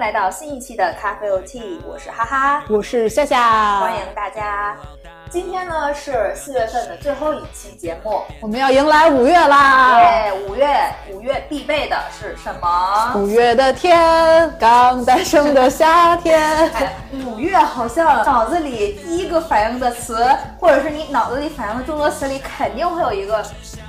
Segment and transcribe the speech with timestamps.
[0.00, 4.74] 来到新一期的咖啡 OT，我是哈哈，我是夏夏，欢迎大家。
[5.28, 10.00] 今天呢是四月份的最后一期节目，我们要迎来五月啦！
[10.00, 10.66] 对，五月
[11.12, 13.12] 五月必备的是什么？
[13.14, 16.72] 五月的天，刚诞生的夏天。
[17.26, 20.26] 五月好像脑子里第一个反应的词，
[20.58, 23.44] 或者是你脑子里反应的众多词里，肯定会有一个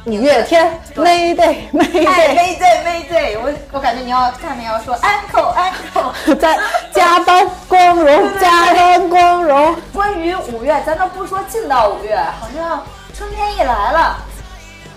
[0.06, 0.80] 五月天。
[0.96, 3.38] Mayday，Mayday，Mayday！
[3.40, 6.60] 我我感觉你要下面要说 Uncle，Uncle， 在
[6.92, 9.76] 加班光荣，加班光荣。
[9.94, 11.22] 关于五月，咱都不。
[11.32, 12.84] 说进到五月，好像
[13.14, 14.18] 春天一来了，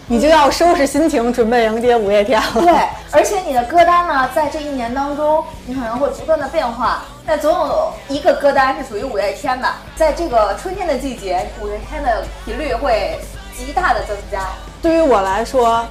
[0.08, 2.46] 你就要收拾心情，准备迎接五月天了。
[2.54, 2.72] 对，
[3.12, 9.68] 而且你的歌单呢，在这一年当中，你可能会不断的变化，但总有一个歌单是属于五月天的。
[9.94, 13.16] 在这个春天的季节，五月天的频率会
[13.56, 14.40] 极大的增加。
[14.84, 15.82] 对于我来说，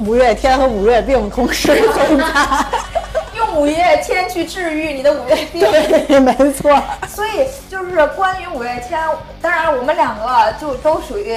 [0.00, 2.24] 五月天和五月病同时 存在。
[3.38, 3.60] 用。
[3.60, 6.82] 五月天去治愈你的五月病，对，没错。
[7.06, 9.00] 所以就是关于五月天，
[9.40, 11.36] 当然我们两个就都属于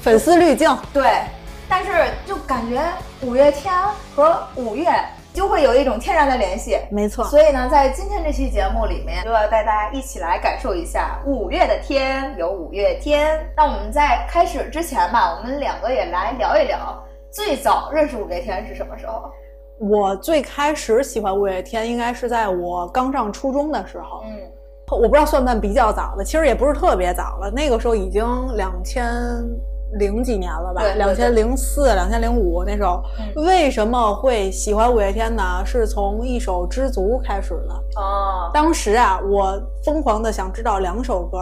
[0.00, 1.10] 粉丝滤镜，对。
[1.68, 1.90] 但是
[2.24, 2.80] 就感觉
[3.22, 3.74] 五月天
[4.14, 4.94] 和五月
[5.32, 7.24] 就会有一种天然的联系，没错。
[7.24, 13.40] 所以呢，在今天这期节目里面，就要带大家一起来感受一下五月的天，有五月天。
[13.56, 19.22] 那我们在开始之前吧，我们两个也来聊一聊最早认识五月天是什么时候。
[19.80, 24.22] 我最开始喜欢五月天，应该是在我刚上初中的时候。
[24.24, 24.38] 嗯，
[24.90, 27.50] 我不知道算不算比较早的，其实也不是特别早了。
[27.50, 29.04] 那个时候已经两千
[29.92, 30.82] 零几年了吧？
[30.96, 33.02] 两千零四、两千零五那时候。
[33.36, 35.42] 为什么会喜欢五月天呢？
[35.64, 38.00] 是从一首《知足》开始的。
[38.00, 38.50] 哦。
[38.52, 41.38] 当时啊，我疯狂的想知道两首歌，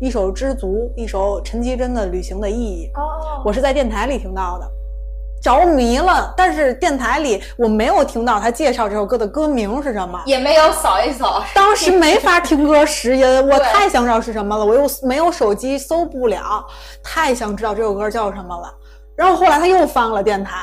[0.00, 2.90] 一首《知足》，一首陈绮贞的《旅行的意义》。
[3.00, 3.42] 哦。
[3.44, 4.70] 我是在电台里听到的。
[5.42, 11.42] 着迷了，但是电台里我没有听到他介绍这首歌的歌名是什么，也没有扫一扫。
[11.52, 16.64] 当时没法听歌识音，我 太想知道是什么了，我又没有手机搜不了，
[17.02, 18.72] 太想知道这首歌叫什么了。
[19.16, 20.56] 然后后来他又放了电台，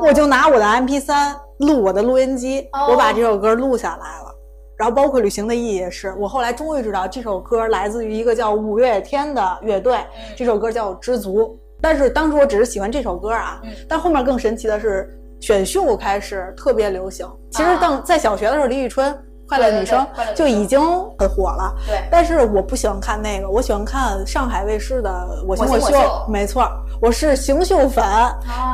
[0.00, 4.30] 我就拿我的 MP3 录我的录音机，我把这首歌录下来了。
[4.78, 9.98] 然后包括旅行的意义也是，我后来终于知道这首歌来自于一个叫五月天的乐队，
[10.36, 11.42] 这首歌叫《知足》。
[11.80, 15.08] 但是当时我只是喜欢这首歌啊，但后面更神奇的是
[15.40, 17.26] 选秀开始特别流行。
[17.50, 19.12] 其实当在小学的时候，李宇春
[19.48, 19.98] 《快乐女生》
[20.34, 20.80] 就已经
[21.18, 21.74] 很火了。
[21.86, 25.10] 对，但是我不喜欢看那个，我喜欢看上海卫视的
[25.46, 25.96] 《我行我秀》。
[26.30, 26.68] 没错，
[27.00, 28.04] 我是行秀粉。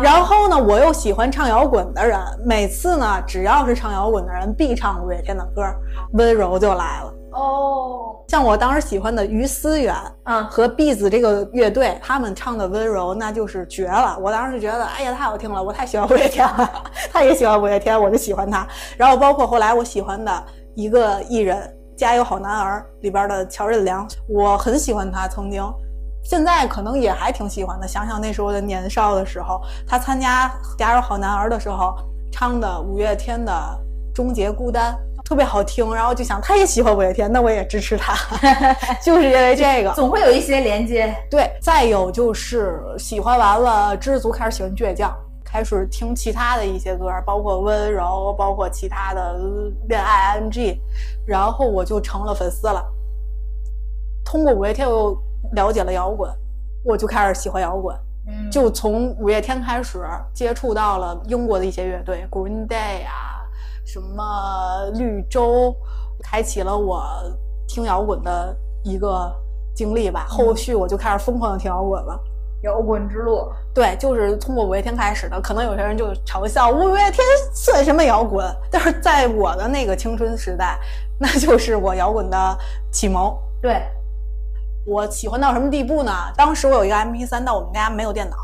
[0.03, 5.63] 然后呢，我又喜欢唱摇滚的人，每次呢，只要是唱摇滚的人，必唱五月天的歌，
[6.13, 7.13] 《温柔》就来了。
[7.37, 14.19] 哦，像我当时喜欢的于思远，嗯，和毕子这个乐队，他们唱的温柔那就是绝了。
[14.19, 16.83] 我当时就觉得，哎呀，太好听了，我太喜欢五月天了。
[17.13, 18.67] 他也喜欢五月天，我就喜欢他。
[18.97, 21.59] 然后包括后来我喜欢的一个艺人，
[21.99, 25.29] 《加油好男儿》里边的乔任梁，我很喜欢他。
[25.29, 25.63] 曾经，
[26.25, 27.87] 现在可能也还挺喜欢的。
[27.87, 30.49] 想想那时候的年少的时候，他参加
[30.79, 31.95] 《加油好男儿》的时候
[32.33, 33.53] 唱的五月天的
[34.17, 34.95] 《终结孤单》。
[35.27, 38.15] 特别好听，然后就想他也喜欢五月天，那我也支持他，
[39.03, 41.13] 就是因为这个，总会有一些连接。
[41.29, 45.13] 对，再有就是喜欢完了知足，开始喜欢倔强，
[45.45, 49.37] 开始听其他的一些歌，包括温柔，包括其他的
[49.89, 50.79] 恋爱 ING，
[51.27, 52.81] 然后我就成了粉丝了。
[54.25, 55.23] 通过五月天，我又
[55.55, 56.31] 了解了摇滚，
[56.85, 57.97] 我就开始喜欢摇滚，
[58.49, 63.36] 就从五月天开始接触到了英国的一些乐队，Green Day 啊。
[63.87, 65.73] 什么绿洲，
[66.21, 67.01] 开启了我
[67.69, 69.33] 听摇滚的一个
[69.77, 70.27] 经历吧。
[70.29, 72.21] 后续我就开始疯狂的听摇滚了，
[72.63, 73.49] 摇滚之路。
[73.73, 75.41] 对，就是通过五月天开始的。
[75.41, 77.25] 可能有些人就嘲笑五月天
[77.55, 80.81] 算什么摇滚，但是在我的那个青春时代，
[81.17, 82.59] 那就是我摇滚的
[82.91, 83.33] 启蒙。
[83.63, 83.81] 对，
[84.85, 86.13] 我喜欢到什么地步呢？
[86.37, 88.37] 当时我有一个 MP3，但我们家没有电脑，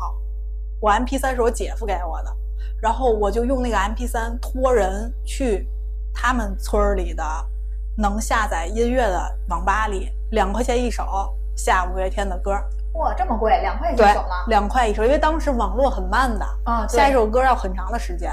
[0.79, 2.33] 我 MP3 是我姐夫给我的。
[2.83, 5.65] 然后我就用那个 M P 三托人去
[6.13, 7.23] 他们村里的
[7.97, 11.05] 能下载音乐的网吧里，两块钱一首
[11.55, 12.51] 下五月天的歌。
[12.95, 14.43] 哇，这么贵，两块一首吗？
[14.49, 18.29] 两块一首，因为当时网络很慢的，啊，下一首歌要很长的时间。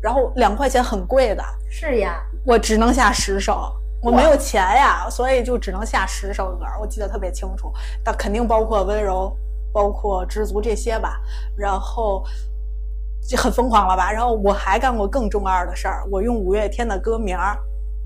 [0.00, 6.64] 然后两块钱很贵的，是呀，我只能下十首，我没有钱呀，所以就只能下十首歌。
[6.80, 7.72] 我记得特别清楚，
[8.04, 9.36] 但肯定包括温柔，
[9.72, 11.20] 包括知足这些吧。
[11.56, 12.24] 然后。
[13.26, 14.10] 就很疯狂了吧？
[14.10, 17.36] 然后我还干过更中二的事儿，我用五月天的歌名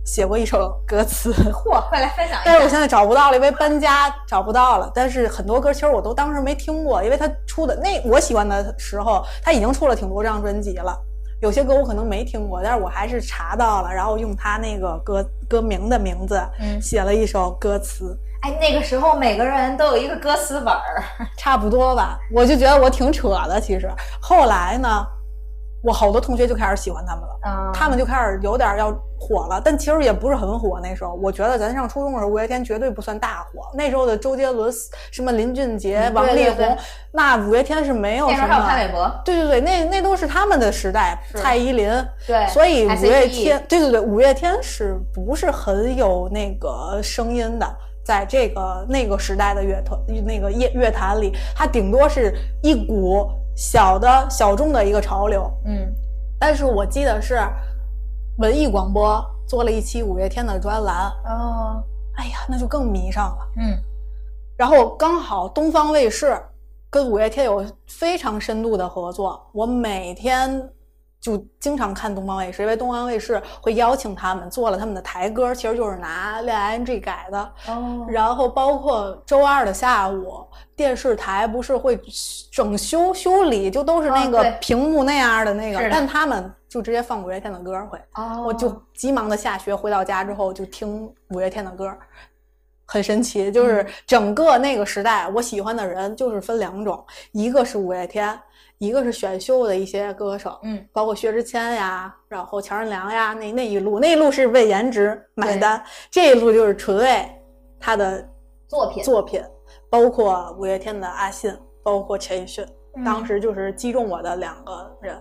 [0.05, 1.32] 写过一首歌词。
[1.53, 2.43] 嚯，快来分享一下！
[2.44, 4.91] 但是我现在找不到了，因为搬家找不到了。
[4.93, 10.97] 但是很多歌其实我都当时没听过，因为他出的那我喜欢的时候，他已经出了挺多张专辑了。
[11.41, 18.19] 有些歌我可能没听过，但是我还是查到了，然后用他那个歌歌名的名字，嗯，写了一首歌词。
[18.43, 21.03] 哎，那个时候每个人都有一个歌词本儿，
[21.39, 22.19] 差不多吧。
[22.33, 23.91] 我就觉得我挺扯的，其实
[24.21, 24.89] 后来呢。
[25.85, 30.79] 我好多同学就开始喜欢他们了，他们就开始有点要火了，但其实也不是很火。
[30.81, 33.69] 那时候，我觉得咱上初中的时候，五月天绝对不算大火。
[33.75, 34.73] 那时候的周杰伦、
[35.11, 36.79] 什么林俊杰、王力宏，
[37.11, 38.47] 那五月天是没有什么。
[38.47, 39.12] 潘玮柏。
[39.25, 41.21] 对对对，那那都是他们的时代。
[41.35, 41.91] 蔡依林。
[42.29, 42.47] 对。
[42.47, 47.67] 所以五月天，对对对，五月天是不是很有那个声音的？
[48.04, 53.31] 在这个那个时代的乐团那个乐乐坛里，它顶多是一股。
[53.54, 55.87] 小的小众的一个潮流，嗯，
[56.40, 57.38] 但是我记得是
[58.38, 61.84] 文艺广播做了一期五月天的专栏，哦，
[62.16, 63.78] 哎呀，那就更迷上了，嗯，
[64.56, 66.34] 然后刚好东方卫视
[66.88, 70.66] 跟五月天有非常深度的合作，我每天。
[71.22, 77.52] 就经常看东方卫视，因为东方卫视会邀请他们做了他们的台歌，其实就是拿恋爱 ING 改的。
[77.69, 78.04] 哦。
[78.08, 81.96] 然后包括周二的下午，电视台不是会
[82.50, 88.00] 整修修理，就都是那个屏幕那样的那个，但他们就直接放五月天的歌会。
[88.14, 88.42] 哦。
[88.44, 91.96] 我就急忙的下学回到家之后就听五月天的歌，
[92.84, 93.52] 很神奇。
[93.52, 98.36] 就是整个那个时代，我喜欢的人就是分两种，一个是五月天。
[98.82, 105.81] 一个是选秀的一些歌手，嗯，包括薛之谦呀，然后乔任梁呀，那那一路，那一路是为颜值买单，
[106.11, 107.25] 这一路就是纯为
[107.79, 108.29] 他的
[108.67, 109.40] 作品作品，
[109.88, 112.67] 包括五月天的阿信，包括陈奕迅，
[113.05, 115.17] 当时就是击中我的两个人，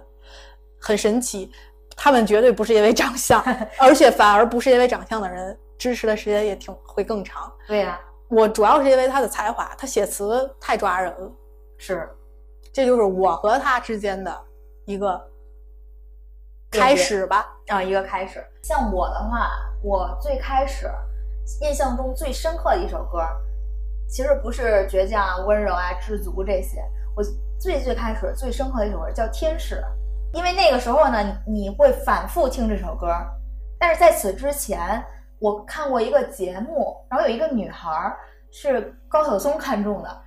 [0.80, 1.52] 很神奇，
[1.96, 3.40] 他们绝对不是因为长相，
[3.78, 7.54] 而且反而不是因为长相的人支持的时间也挺会更长。
[7.68, 11.32] 对呀，我主要是因为他的才华，他写词太抓人了，
[11.78, 12.10] 是。
[12.74, 14.34] 这就是我和他之间的
[14.86, 15.22] 一个
[16.72, 18.42] 开始吧，啊，一个开始。
[18.64, 19.52] 像我的话，
[19.84, 20.90] 我最开始
[21.62, 23.20] 印象中最深刻的一首歌，
[24.08, 26.82] 其实不是倔强啊、温柔啊、知足这些。
[27.14, 27.22] 我
[27.60, 29.76] 最最开始最深刻的一首歌叫《天使》，
[30.34, 33.08] 因为那个时候呢，你会反复听这首歌。
[33.78, 35.04] 但是在此之前，
[35.40, 38.16] 我看过一个节目，然后有一个女孩
[38.50, 40.22] 是高晓松看中的。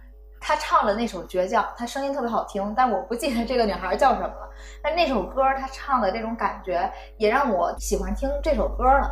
[0.47, 4.51] 他唱的那首《倔强》，他声音特别好听，但我不记得这个女孩叫什么了。
[4.83, 9.11] 但那首歌他唱的这种感觉，也让我喜欢听这首歌了。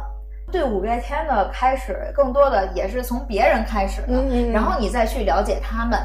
[0.52, 5.98] 对五月天的开始，更多的也是从别人开始的，然后你再去了解他们。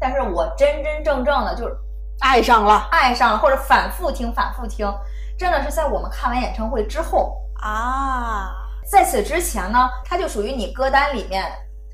[0.00, 1.76] 但是我真真正正的就是
[2.18, 4.92] 爱上了，爱上了，或者反复听，反复听，
[5.38, 8.50] 真的是在我们看完演唱会之后啊。
[8.90, 11.44] 在此之前呢，它就属于你歌单里面。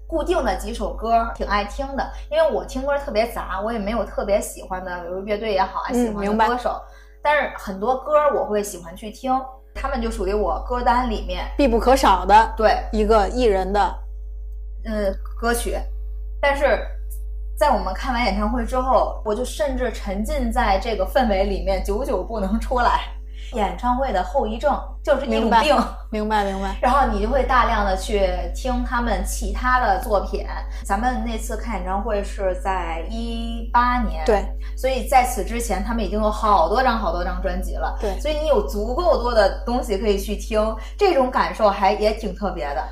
[0.06, 6.80] 固定的几首歌挺爱听的，因为我听歌特别杂，我也没有特别喜欢的，比如乐队也好啊，喜欢的歌手。
[7.22, 9.32] 但是很多歌我会喜欢去听，
[9.74, 13.94] 他们就属于我歌单里面必不可少的对一个艺人的
[14.84, 15.76] 嗯歌曲。
[16.40, 16.78] 但是
[17.58, 23.12] 在我们看完演唱会之后，我就甚至沉浸在这个氛围里面，久久不能出来。
[23.52, 25.76] 演唱会的后遗症就是一种病，
[26.10, 26.76] 明白明白。
[26.82, 30.46] 然后你就会大量的去听他们其他的作品。
[30.84, 34.44] 咱们那次看演唱会是在一八年，对，
[34.76, 42.82] 所以在此之前他们已经有好多张好多张专辑了，对，所以你有足够多的东西可以去听，这种感受还也挺特别的。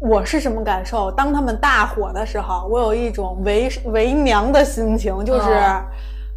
[0.00, 1.10] 我是什么感受？
[1.10, 5.50] 当他们大火的时候，我有一种为为娘的心情，就是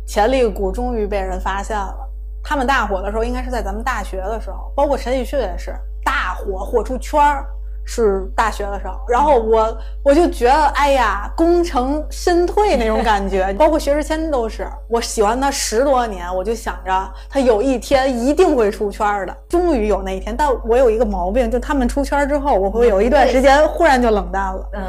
[0.07, 2.00] 潜力股终于被人发现了。
[2.43, 7.45] 他们大火的时候，应该是在咱们大学的时候，包括陈奕迅也是大火，火出圈儿，
[7.85, 8.99] 是大学的时候。
[9.07, 13.53] 然后我我就觉得，哎呀，功成身退那种感觉。
[13.57, 19.37] 包括薛之谦都是，我喜欢他十多年，我就想着他有一天一定会出圈的。
[19.47, 24.69] 终于有那一天，但我有一个毛病，就他们出圈之后，我会有一段时间忽然就冷淡了。
[24.73, 24.81] 嗯，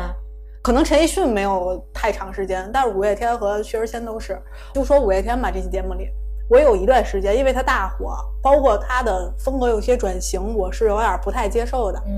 [0.63, 4.41] 可能陈奕迅没有太长时间，但是五月天和薛之谦都是。
[4.73, 6.09] 就说五月天吧，这期节目里。
[6.53, 11.99] 我有一段时间，因为他大火，包括他的风格有些转型，我是有点不太接受的。
[12.07, 12.13] 嗯，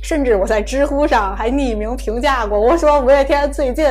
[0.00, 3.84] 甚至我在知乎上还匿名评价过，我说五月天最近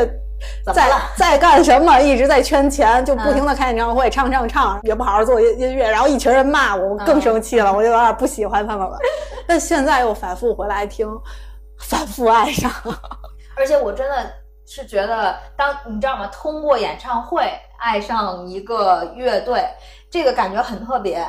[0.73, 1.99] 在在干什么？
[1.99, 8.97] 一直在圈钱，就不停的开演唱会，唱唱唱，也不好好做音音乐，然后一群人骂我，我更生气了，我就有点不喜欢他们了。
[9.45, 11.05] 但现在又反复回来听，
[11.77, 12.71] 反复爱上，
[13.57, 14.15] 而且我真的
[14.65, 16.27] 是觉得，当你知道吗？
[16.27, 17.43] 通过演唱会。
[17.85, 19.61] 爱上一个乐队，
[20.09, 21.21] 这个感觉很特别。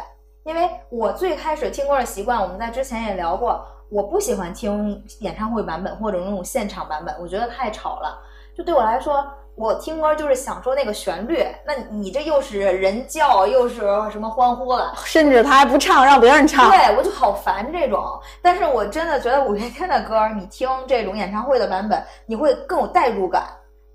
[0.44, 8.22] 因为我最开始听歌的习惯，我们在之前也聊过，我不喜欢听演唱会版本或者那种现场版本，我觉得太吵了。
[8.56, 11.44] 就对我来说，我听歌就是享受那个旋律。
[11.64, 13.76] 那你这又是人叫，又是
[14.10, 16.70] 什么欢呼了，甚至他还不唱，让别人唱。
[16.70, 18.04] 对我就好烦这种。
[18.42, 23.44] 但是我真的觉得五月天的歌，你听这种演唱会的版本，你会更有代入感。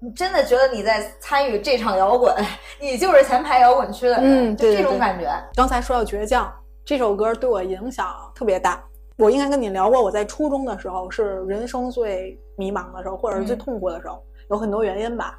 [0.02, 2.34] 你真的觉得你在参与这场摇滚，
[2.80, 5.30] 你就是前排摇滚区的人，就这种感觉。
[5.56, 6.50] 刚才说到倔强
[6.86, 8.82] 这首歌，对我影响特别大。
[9.18, 15.38] 我应该跟你聊过，我在初中的时候是人生最迷茫的时候，或者是最痛苦的时候，有很多原因吧。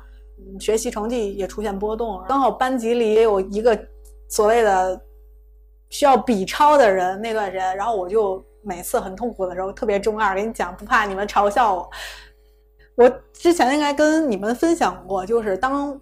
[0.59, 3.79] 学习成绩也出现波动，刚好班级里也有一个
[4.29, 5.01] 所谓的
[5.89, 11.91] 需要比超的人，那段时间，然后我就每次很痛苦的时候，特别中二，给你讲，不怕你们嘲笑我。
[12.97, 15.99] 我之前应该跟你们分享过，就是当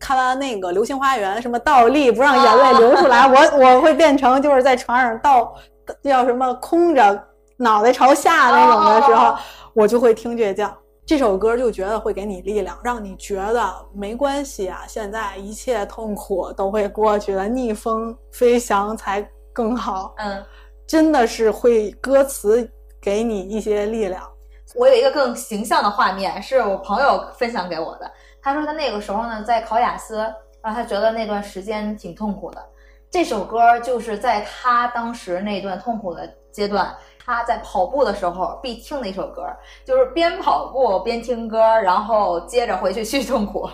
[0.00, 5.54] 看完那个《流星花园》，什么倒立不让眼泪流出来，我我会变成就是在床上倒
[6.02, 7.24] 叫什么空着
[7.58, 9.36] 脑袋朝下那种的时候，
[9.72, 19.20] 我就会听倔强这首歌，就觉得会给你力量，让你觉得没关系啊，现在一切痛苦都会过去的，逆风飞翔才
[19.52, 20.14] 更好。
[20.16, 20.42] 嗯，
[20.86, 22.66] 真的是会歌词
[23.02, 24.26] 给你一些力量。
[24.74, 28.10] 我有一个更形象的画面，是我朋友分享给我的。
[28.40, 30.16] 他说他那个时候呢，在考雅思，
[30.62, 32.64] 然后他觉得那段时间挺痛苦的。
[33.10, 39.46] 这首歌就是在他当时那段痛苦的阶段，他在跑步的时候必听的一首歌，
[39.84, 43.68] 就是边跑步边听歌，然后接着回去续痛苦，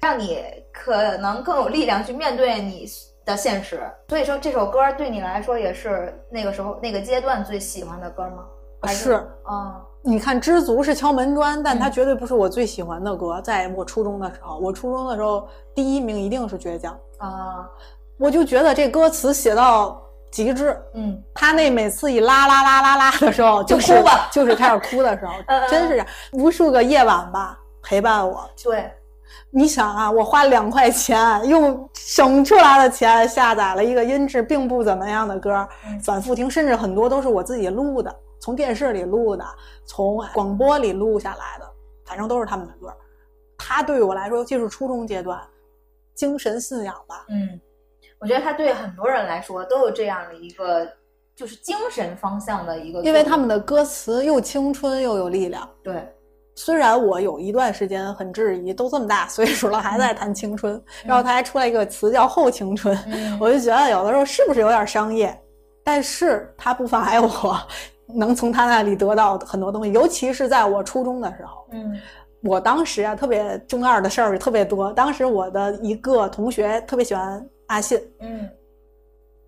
[0.00, 0.42] 让你
[0.72, 2.86] 可能更有力量去面对你
[3.24, 3.80] 的现实。
[4.08, 8.44] 所以说，这首歌对你来说也是那个时候那个阶段最喜欢的歌吗？
[8.82, 9.12] 还是
[9.44, 9.82] 啊。
[10.02, 13.38] 你看《知足》是敲门砖，但它绝对不是我最喜欢的歌。
[13.42, 17.68] 在我初中的时候，我初中的时候第一名一定是《倔强》啊！
[18.16, 20.76] 我就觉得这歌词写到极致。
[20.94, 25.32] 嗯，他那每次一拉拉拉拉拉的时候，就哭吧，就是开始哭的时候，
[25.68, 28.48] 真是无数个夜晚吧陪伴我。
[28.62, 28.90] 对，
[29.50, 35.68] 你想啊，我花两块钱用省出来的钱下载了一个音质并不怎么样的歌，
[36.02, 38.14] 反复听，甚至很多都是我自己录的。
[38.38, 39.44] 从电视里录的，
[39.84, 41.70] 从广播里录下来的，
[42.06, 42.90] 反正都是他们的歌。
[43.58, 45.38] 他对于我来说，尤其是初中阶段，
[46.14, 47.26] 精神信仰吧。
[47.28, 47.60] 嗯，
[48.20, 50.86] 我觉得他对很多人来说都有这样的一个，
[51.34, 53.02] 就是精神方向的一个。
[53.02, 55.68] 因为他们的歌词又青春又有力量。
[55.82, 56.06] 对，
[56.54, 62.96] 虽然我有一段时间很质疑，都这么大岁数了还在谈青春，然后他还出来一个词叫后青春，
[63.40, 65.36] 我就觉得有的时候是不是有点商业？
[65.82, 67.58] 但是他不妨碍我。
[68.12, 71.64] 能从他那里得到很多东西，尤其是在我初中的时候。
[71.70, 71.96] 嗯，
[72.42, 74.92] 我当时啊，特别中二的事儿特别多。
[74.92, 78.48] 当时我的一个同学特别喜欢阿信，嗯，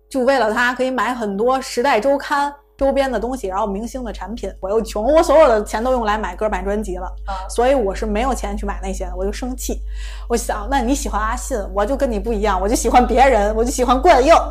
[0.09, 4.53] 就为了他可以买很多《时代周刊》周边的东西，然后明星的产品。
[4.59, 7.11] 我又穷，我所有的钱都用来买歌、买专辑了，
[7.49, 9.15] 所以我是没有钱去买那些的。
[9.15, 9.79] 我就生气，
[10.29, 14.35] 我想，那你喜欢阿信，我就跟你不一样，我就喜欢别人，我就喜欢冠佑。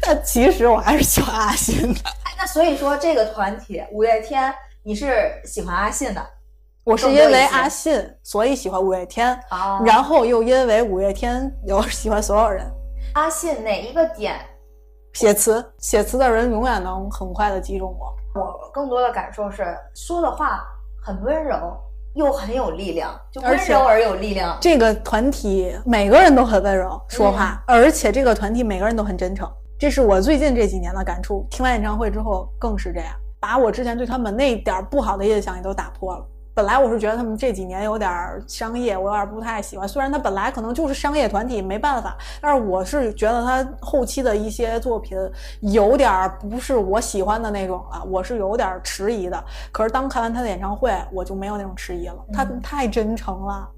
[0.00, 2.00] 但其实我还是喜欢阿信的。
[2.38, 4.54] 那所以说，这个团体五月天，
[4.86, 6.24] 你是喜欢阿信的？
[6.84, 9.36] 我是因为阿信，所以喜欢五月天。
[9.84, 12.64] 然后又因为五月天，有喜欢所有人。
[13.14, 14.36] 阿信哪一个点？
[15.12, 18.40] 写词，写词的人永远能很快的击中我。
[18.40, 20.64] 我更多的感受是，说的话
[21.02, 21.76] 很温柔，
[22.14, 24.56] 又很有力量，就温柔而有力量。
[24.60, 29.52] 这个团体每个人都很温柔说话，而且这个团体每个人都很真诚。
[29.80, 31.44] 这是我最近这几年的感触。
[31.50, 33.12] 听完演唱会之后，更是这样，
[33.46, 36.26] 把我之前对他们那点不好的印象也都打破了。
[36.52, 38.10] 本来我是觉得他们这几年有点
[38.48, 39.86] 商业，我有点不太喜欢。
[39.86, 45.16] 虽然他本来可能就是商业团体，没办法，但是我是觉得他后期的一些作品
[45.60, 49.40] 有点不是我喜欢的那种了，我是有点迟疑的。
[49.70, 53.70] 可是当看完他的演唱会，我就没有那种迟疑了，他太真诚了。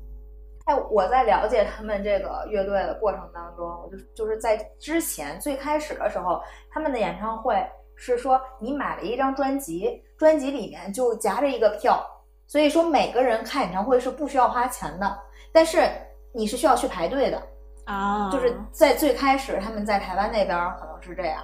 [0.65, 7.55] 哎，我在了解他们这个乐队的过程当中，我就就是在之前最开始的时候，他们的演唱会
[7.99, 12.03] 是说你买了一张专辑，专辑里面就夹着一个票，
[12.47, 15.19] 所以说每个人看演唱会是不需要花钱的，
[15.53, 15.87] 但是
[16.33, 17.43] 你是需要去排队的
[17.85, 18.31] 啊。
[18.31, 21.43] 就是在最开始他们在台湾那边可能是这样，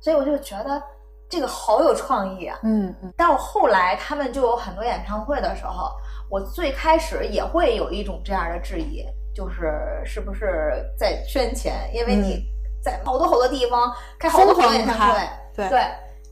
[0.00, 0.82] 所以我就觉得
[1.28, 2.58] 这个好有创意啊。
[2.64, 3.12] 嗯嗯。
[3.16, 5.92] 到后来他们就有很多演唱会的时候。
[6.32, 9.04] 我最开始也会有一种这样的质疑，
[9.34, 11.90] 就是是不是在圈钱？
[11.92, 12.44] 因为你
[12.80, 15.80] 在好多好多地方开好多好多演唱会，对对。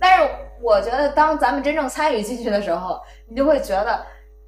[0.00, 4.00] 但是我觉得，当咱们真正参与进去的时候，你就会觉得，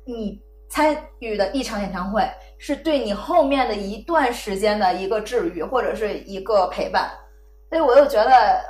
[0.05, 2.23] 你参与的一场演唱会
[2.57, 7.11] 是对你后面的一段时间的一个治愈，或者是一个陪伴。
[7.69, 8.62] 所以我又觉得，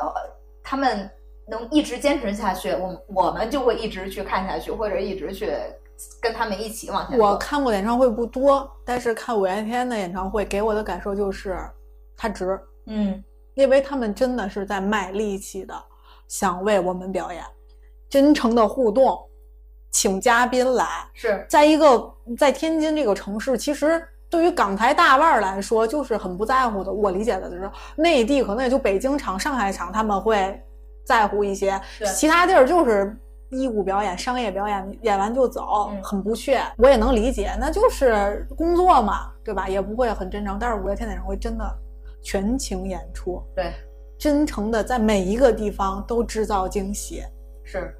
[0.63, 1.11] 他们
[1.47, 5.53] 能一直坚持下去，我我们就会一直去看下去，或者一直去
[6.21, 7.19] 跟他们一起往前。
[7.19, 11.59] 我看过演唱会不多，但是看五月天的演唱会给我的感受就是，
[12.17, 12.59] 他值。
[12.87, 15.75] 嗯，因为他们真的是在卖力气的
[16.31, 17.45] 想为我们表演，
[18.09, 19.21] 真诚的互动，
[19.91, 20.87] 请嘉宾来。
[21.13, 24.03] 是在一个在天津这个城市，其实。
[24.31, 26.93] 对于港台大腕儿来说，就是很不在乎的。
[26.93, 30.57] 我理解的就是，内地可能也就北京场、上海场他们会
[31.05, 31.81] 在乎一些，
[32.15, 33.13] 其他地儿就是
[33.49, 36.63] 义务表演、商业表演，演完就走，很不屑。
[36.77, 39.69] 我也能理解，那就是工作嘛，对吧？
[39.69, 40.57] 也不会很真诚。
[40.61, 41.65] 但是五月天演唱会真的
[42.23, 43.73] 全情演出，对，
[44.21, 47.25] 真诚的在每一个地方都制造惊喜，
[47.65, 47.93] 是，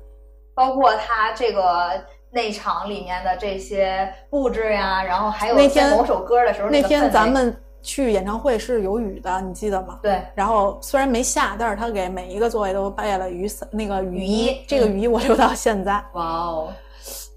[0.55, 2.01] 包括他这个。
[2.33, 9.99] 内场里面的这些布置呀，然后还有那天某首歌的时候，那天咱们去演唱会是有雨的，你记得吗？
[10.01, 10.23] 对。
[10.33, 14.63] 然后虽然没下，但是他给每一个座位都备了雨伞，那个雨衣。
[14.69, 16.01] 这个雨衣我留到现在。
[16.13, 16.73] 哇哦！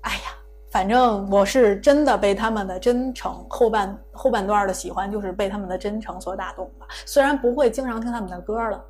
[0.02, 0.22] 哎呀，
[0.74, 6.88] 反正我是真的被他们的真诚后半后半段的喜欢，就是被他们的真诚所打动了。
[7.06, 8.84] 虽然不会经常听他们的歌了，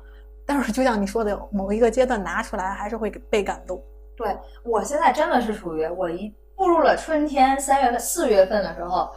[0.46, 3.78] 但是就像你说的，某一个阶段拿出来还是会被感动。
[4.16, 9.10] 对我现在真的是属于我一步入了春天，三月份、四月份的时候，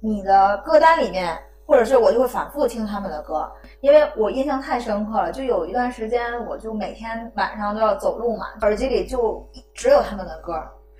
[0.00, 3.46] 你的歌单里面，或者是我就会反复听他们的歌，
[3.82, 5.30] 因为我印象太深刻了。
[5.30, 10.54] 就有一段时间，我就每天晚上都要走路嘛，耳机里就只有他们的歌。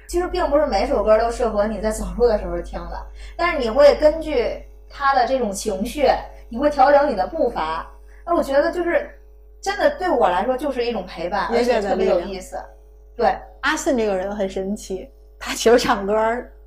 [0.09, 6.09] 其实并不是每首歌都适合你在走路的时候听的，但是你会根据他的这种情绪，
[6.49, 7.87] 你会调整你的步伐。
[8.25, 9.11] 那我觉得就是
[9.61, 12.57] 真的对我来说就是一种陪伴，而且特别有意思。
[13.17, 15.09] 对阿信这个人很神奇，
[15.39, 16.15] 他其实唱歌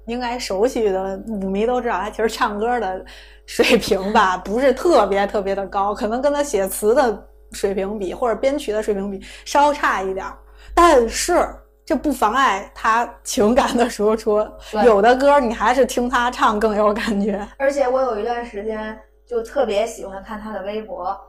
[0.05, 3.05] 应该熟悉的舞迷都知道，他其实唱歌的
[3.45, 10.37] 水平吧 不是特别特别的高，可能跟他写词的水平比或者编曲的水平比稍差一点儿，
[10.73, 11.47] 但是
[11.89, 14.47] 这不妨碍他情感的输出。
[14.85, 17.43] 有的歌你还是听他唱更有感觉。
[17.57, 21.19] 而且我有一段时间就特别喜欢看他的微博。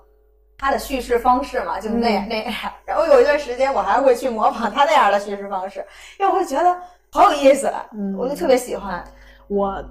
[0.58, 2.54] 他的叙事方式嘛，就是那那样。
[2.84, 5.82] 然后有一段时间，我还会去模仿他那样的叙事方式，
[6.18, 6.76] 因为我会觉得
[7.10, 9.02] 好有意思，嗯，我就特别喜欢。
[9.48, 9.82] 我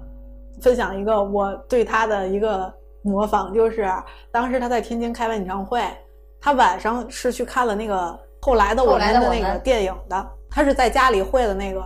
[0.62, 3.92] 分享一个我对他的一个模仿，就是
[4.30, 5.82] 当时他在天津开完演唱会，
[6.40, 11.84] 他晚上是去看了那个后来的我们的那个电影的，他是在家里会的那个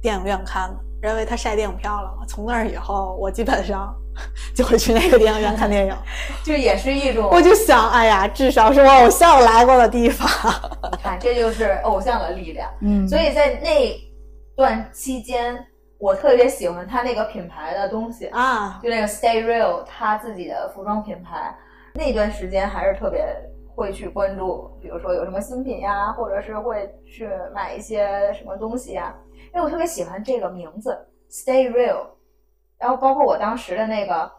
[0.00, 0.76] 电影院看的。
[1.02, 2.24] 认为他晒电影票了嘛？
[2.26, 3.94] 从那儿以后，我基本上
[4.56, 5.94] 就会去那个电影院看电影，
[6.42, 7.28] 就也是一种。
[7.30, 10.26] 我就想，哎呀，至少是我偶像来过的地方。
[10.90, 12.68] 你看，这就是偶像的力量。
[12.80, 13.94] 嗯，所以在那
[14.56, 15.64] 段期间，
[15.98, 21.54] 我特别喜欢他那个品牌的东西啊，就那个 Stay Real，他自己的服装品牌。
[21.94, 23.24] 那段时间还是特别
[23.76, 29.14] 会去关注，比如说有什么新品呀，或者是会去买一些什么东西呀。
[29.54, 30.98] 因为我特别喜欢这个名字
[31.30, 32.06] ，Stay Real，
[32.78, 34.30] 然后包括我当时的那个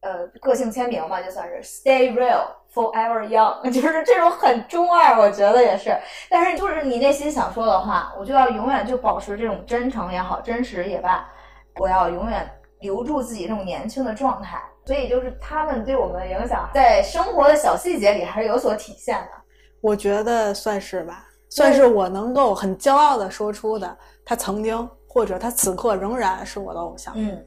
[0.00, 5.96] 呃个性签名嘛，就算是 Stay Real Forever Young， 就是这种很中二，我觉得也是。
[6.28, 11.28] 但是就是你内心想说的话，我就要永远就保持这种真诚也好，真实也罢，
[11.76, 14.60] 我要永远留住自己这种年轻的状态。
[14.86, 19.30] 所以就是他们对我们的影响，在生活的小细节里还是有所体现的。
[19.80, 21.26] 我觉得算是吧。
[21.50, 27.14] 算是我能够很骄傲的说出的，他曾经或者他此刻仍然是我的偶像。
[27.16, 27.46] 嗯，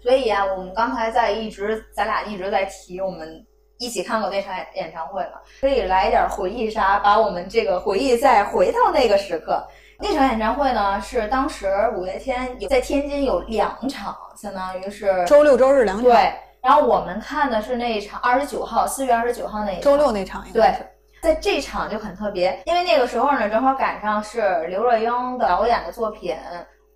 [0.00, 3.44] 所以啊，我们刚才在一直，咱俩一直在提我们
[3.78, 9.60] 一起看过那场演唱会嘛，可以来点回忆杀，把我们这个回忆再回到那个时刻。
[9.98, 11.66] 那场演唱会呢，是当时
[11.96, 16.04] 五月天有在天津有两场，相当于是周六周日两场。
[16.04, 20.74] 对，然后我们看的是那一场，二十九号，四月二十九号那一场，周六那场，对。
[21.22, 26.34] 在这场就很特别，因为那个时候呢，正好赶上是刘若英的导演的作品《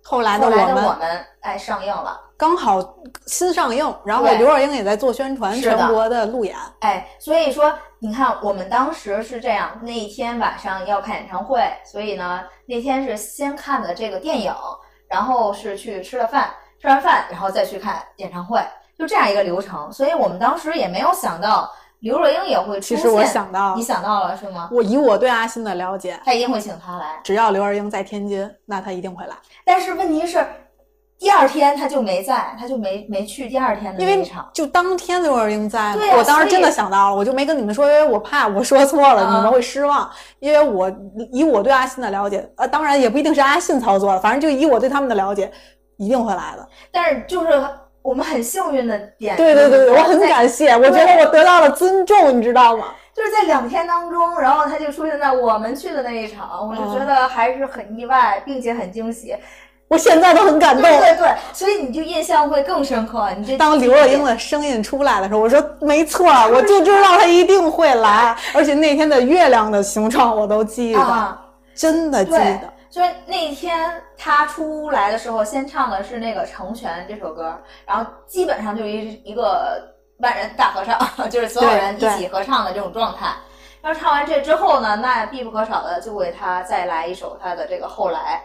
[0.03, 0.99] 后来的我们》
[1.41, 2.79] 哎上映了，刚好
[3.27, 14.51] 新上映，然后刘若英也在做宣传，全国的路演，哎，所以说你看，我们当时是这样，那一天晚上要看演唱会，所以呢，那天是先看的这个电影，
[15.07, 16.51] 然后是去吃了饭，
[16.81, 18.59] 吃完饭然后再去看演唱会，
[18.97, 21.71] 就这样一个流程，所以我们当时也没有想到。
[22.01, 24.69] 刘若英也会出现，其实我想到，你想到了是吗？
[24.71, 27.19] 我以我对阿信的了解，他一定会请他来。
[27.23, 29.33] 只要刘若英在天津，那他一定会来。
[29.65, 30.45] 但是问题是，
[31.17, 34.47] 第二天他就没在，他就没没去第二天的那场。
[34.53, 40.07] 就当天刘若英在，我当时真的想到了，我就没跟你们说，因为我怕我说错了，你们会失望。
[40.39, 40.91] 因为我
[41.31, 45.51] 以我对阿信的了解，呃，当然也不一定是阿信操作的，反正就以我对他们的了解，
[45.97, 46.67] 一定会来的。
[46.91, 47.63] 但是就是。
[48.05, 52.85] 我们很幸运的点，对对对，我很感谢，我觉得我得到了尊重，你知道吗？
[53.15, 59.35] 就是在两天当中，然后他就出现在我们去的那一场，我就觉得还是很意外，并且很惊喜。
[59.87, 63.27] 我现在都很感动，对对对，所以你就印象会更深刻。
[63.37, 71.37] 你这当刘若英的声音出来的时候，我说没错，我就知道她一定会来，而且那天的月亮的形状我都记得，
[71.73, 72.74] 真的记得。
[72.89, 79.81] 就是那天他出来的时候，先唱的是那个《成全》这首歌，然后基本上就一一个
[80.19, 83.27] 万人大合唱， 就是所有人一起合唱的这种状态。
[83.81, 88.41] 然后唱完这之后呢，那必不可少的就为他再来一首他的这个后来。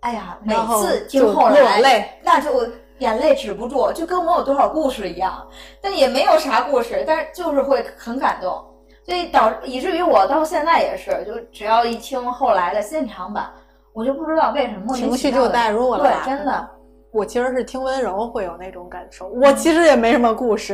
[0.00, 5.44] 哎呀，每次听后来，那就眼泪止不住，就跟我有多少故事一样。
[5.80, 8.64] 但也没有啥故事，但是就是会很感动，
[9.04, 13.52] 所以导以至于我到现在也是，就只要一听后来的现场版，
[13.98, 16.04] 我就不知道为什么情绪就带入了。
[16.04, 16.70] 对，真的，
[17.10, 19.26] 我其实是听温柔会有那种感受。
[19.26, 20.72] 我其实也没什么故事，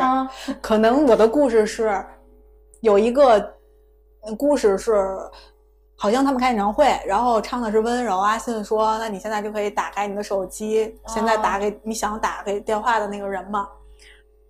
[0.61, 2.05] 可能我的故事是
[2.83, 3.55] 有一个
[4.37, 5.19] 故事是。
[5.97, 8.19] 好像他们开演唱会，然后唱的是温柔。
[8.19, 13.69] 阿信说：“那你现在就可以打开你的手机，现在打给你想打给电话的那个人吗？”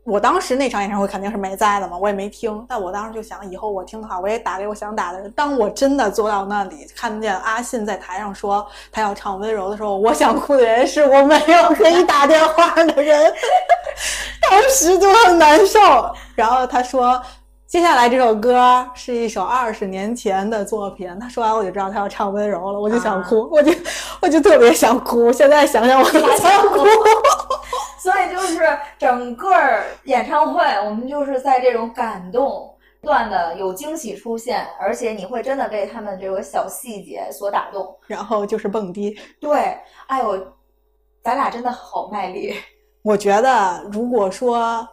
[0.05, 2.65] 我当时那场演唱会肯定是没在的嘛，我也没听。
[2.69, 5.31] 但我当时就想，以后我听的话，我也打给我想打的人。
[5.33, 13.33] 当我真的坐到那里，看见阿信在台上说他要唱温柔的时候，我想哭的人是我没有 可以打电话的人，
[14.51, 15.81] 当时就很难受。
[16.35, 17.21] 然后他说。
[17.67, 21.11] 接下来这首歌是一首二十年前的作品。
[21.19, 23.73] 他说完我就知道他要唱温柔了，我就想哭，我就
[24.21, 25.33] 我就特别想哭。
[25.33, 26.85] 现在想想我都想哭。
[28.05, 28.61] 所以就是
[28.99, 29.51] 整个
[30.05, 37.99] 演唱会，我们就是在这种感动不断的有惊喜出现，而且你会真的被他们这个小细节所打动。
[38.07, 39.17] 然后就是蹦迪。
[39.41, 39.75] 对，
[40.07, 40.53] 哎呦，
[41.23, 42.55] 咱俩真的好卖力。
[43.01, 44.87] 我觉得如果说。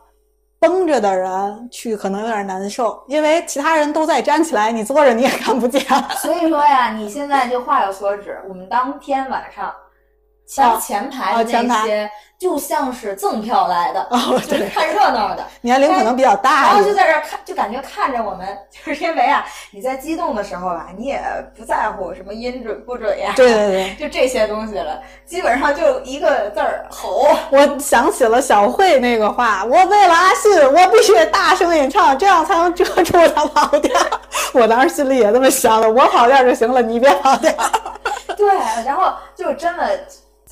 [0.64, 5.82] 绷着的人去可能有点难受，因为其他人都在站起来，你坐着你也看不见。
[6.22, 9.74] 所以说呀，你现在就话有所指，我们当天晚上。
[10.52, 14.06] 像前排的那些，就像是赠票来的，
[14.46, 16.64] 就是看热闹的，年龄可能比较大。
[16.64, 21.22] 然后就在这看，就感觉看着我们， 就是因为啊，你在激动的时候吧，你也
[21.58, 27.26] 不在乎什么音准不准呀，对对对， 就这些东西了，基本上就一个字儿吼。
[27.50, 33.98] 我想起了小慧那个话，我为了阿信，我必须得大声演唱，这样才能遮住他跑调。
[34.54, 37.54] 我当时心里也这么想的，我跑调就行了，你别跑调。
[38.36, 38.50] 对，
[38.86, 39.88] 然后就真的。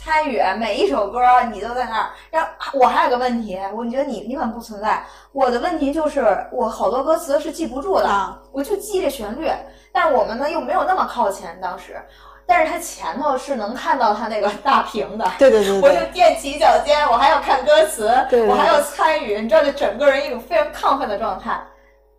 [0.01, 1.19] 参与每一首歌，
[1.51, 2.09] 你都在那儿。
[2.31, 5.03] 然后我还有个问题，我觉得你你本不存在。
[5.33, 9.51] 我的问题就是我好多歌词是记不住的，啊我就记这旋律。
[9.91, 12.01] 但是我们呢又没有那么靠前，当时，
[12.47, 15.29] 但是他前头是能看到他那个大屏的。
[15.37, 15.81] 对对对。
[15.81, 18.07] 我就踮起脚尖，我还要看歌词，
[18.47, 21.61] 我还要参与，你知道，就整个人一种非常亢奋的状态。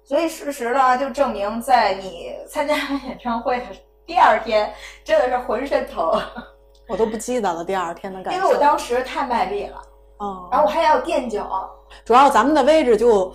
[0.04, 3.64] 所以事实呢，就证明在你参加演唱会的
[4.04, 4.70] 第二天，
[5.02, 6.20] 真的是浑身疼。
[6.90, 9.80] 我都不记得了第二天的感觉，因为我当时太卖力了，
[10.20, 11.70] 嗯，然后我还要垫脚。
[12.04, 13.32] 主要咱们的位置就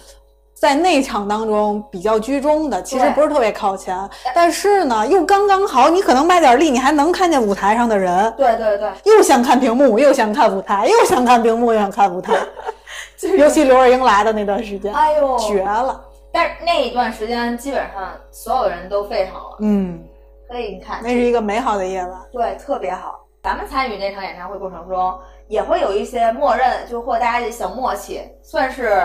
[0.53, 3.97] 在内场当中比较居中的，其实不是特别靠前，
[4.33, 8.33] 但是呢又刚刚好，你可能卖点力，你还能看见舞台上的人。
[8.37, 12.33] 对对对，又想看屏幕，又想看舞台，又想看屏幕，又想看舞台。
[13.37, 15.99] 尤其刘若英来的那段时间，哎呦，绝了！
[16.31, 20.03] 但是那一段时间基本上所有人都沸腾了，嗯，
[20.47, 23.24] 所以你看，那是一个美好的夜晚，对，特别好。
[23.45, 28.99] 咱们参与那场演唱会过程中，也会有一些默认，就或大家的小默契，算是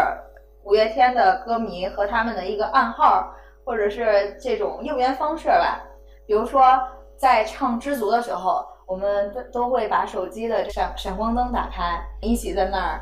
[0.62, 3.30] 五月天的歌迷和他们的一个暗号，
[3.66, 5.82] 或者是这种应援方式吧。
[6.26, 6.80] 比如说，
[7.18, 13.00] 在唱《知足》的时候，我们都都会把手机的闪闪光灯打开，一起在那儿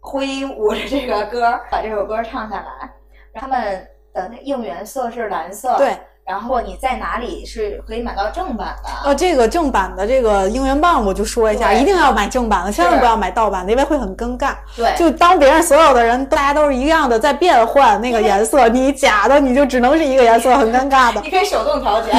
[0.00, 2.92] 挥舞着这个歌，把这首歌唱下来。
[3.34, 5.76] 他们的应援色是蓝色。
[5.78, 5.98] 对。
[6.26, 9.08] 然后你在哪里是可以买到正版的？
[9.08, 14.56] 哦，这个正版的这个应援棒，我就说一下，一定要买正版的，千万不要买盗版的，因为会很尴尬。
[14.76, 21.20] 对，就当别人所有的人大家都是一样的在变换那个颜色，你假的你就只能是一个颜色，很尴尬的。
[21.20, 22.10] 你可以手动调节。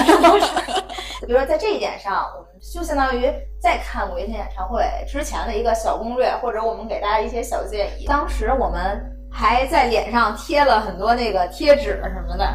[1.28, 3.30] 比如说在这一点上，我们就相当于
[3.62, 8.06] 在看五月天演唱会之前的一个小攻略，或者我们给大家一些小建议。
[8.06, 12.48] 当时我们还在脸上贴了很多那个贴纸什么的。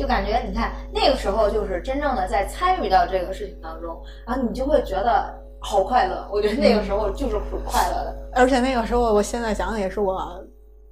[0.00, 6.26] 就感觉你看那个时候就是真正的在参与到这个事情当中，然后你就会觉得好快乐。
[6.32, 10.42] 我觉得那个时候就是很快乐的，而且那个时候我现在想想也是我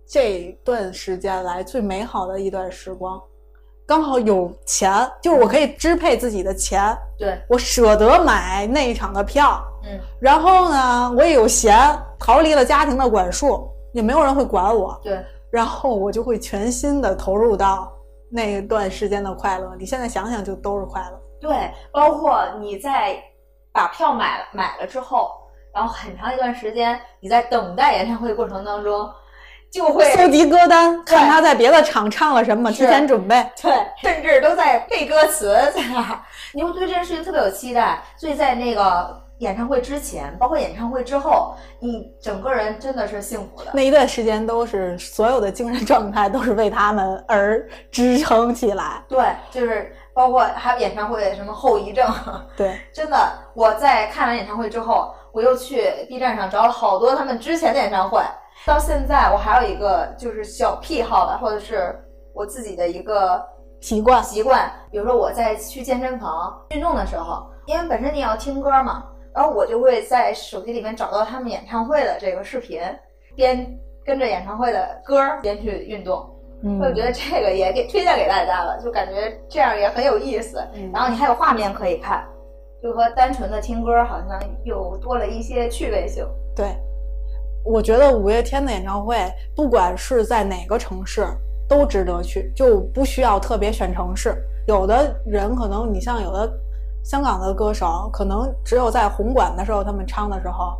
[0.06, 3.18] 这段时间来最美好的一段时光。
[3.86, 11.74] 刚好有钱，就是我可以支配自己的钱，对我舍得买那一场的票，嗯，然后呢我也有闲，
[12.18, 15.18] 逃离了家庭的管束，也没有人会管我，对，
[15.50, 17.90] 然后我就会全心的投入到。
[18.30, 21.20] 那一段时间的快乐，你现在想想就都是快乐。
[21.40, 23.16] 对，包括你在
[23.72, 25.30] 把票买了买了之后，
[25.74, 29.08] 然后很长一段时间你在等待演唱会过程当中，
[29.70, 33.50] 就会搜集歌单，看他在别的场唱了什么，提前准备。
[33.62, 38.02] 对，甚至都在背歌词在那， 你会对这件事情特别有期待。
[38.16, 39.27] 所以在那个。
[39.38, 43.70] 演唱会之前，包括演唱会之后，你整个人真的是幸福的。
[43.72, 49.04] 那一段时间都是所有的精神状态都是为他们而支撑起来。
[49.08, 52.04] 对，就是包括还有演唱会什么后遗症。
[52.56, 53.16] 对， 真的，
[53.54, 58.20] 我在看完演唱会之后，我又去 B 站上找了好多他们之前的演唱会。
[58.66, 61.96] 到现在，我还有一个就是小癖好吧，或者是
[62.34, 63.40] 我自己的一个
[63.80, 64.68] 习惯习惯。
[64.90, 69.04] 比如说我在去健身房运动的时候，因为本身你要听歌嘛。
[69.34, 72.80] 然后我就会在手机里面找到他们演唱会的这个视频，
[73.36, 76.28] 边跟着演唱会的歌边去运动。
[76.62, 80.60] 嗯，我觉得这个也给推荐给大家了，就感觉这样也很有意思。
[80.92, 82.26] 然后你还有画面可以看，
[82.82, 86.26] 就和单纯的听歌好像又多了一些趣味性。
[86.56, 86.66] 对，
[87.64, 89.16] 我觉得五月天的演唱会，
[89.54, 91.24] 不管是在哪个城市
[91.68, 94.34] 都值得去，就不需要特别选城市。
[94.66, 96.52] 有的人可能你像有的。
[97.08, 100.76] 香港的歌手可能只有在红馆的时候，他们唱的时候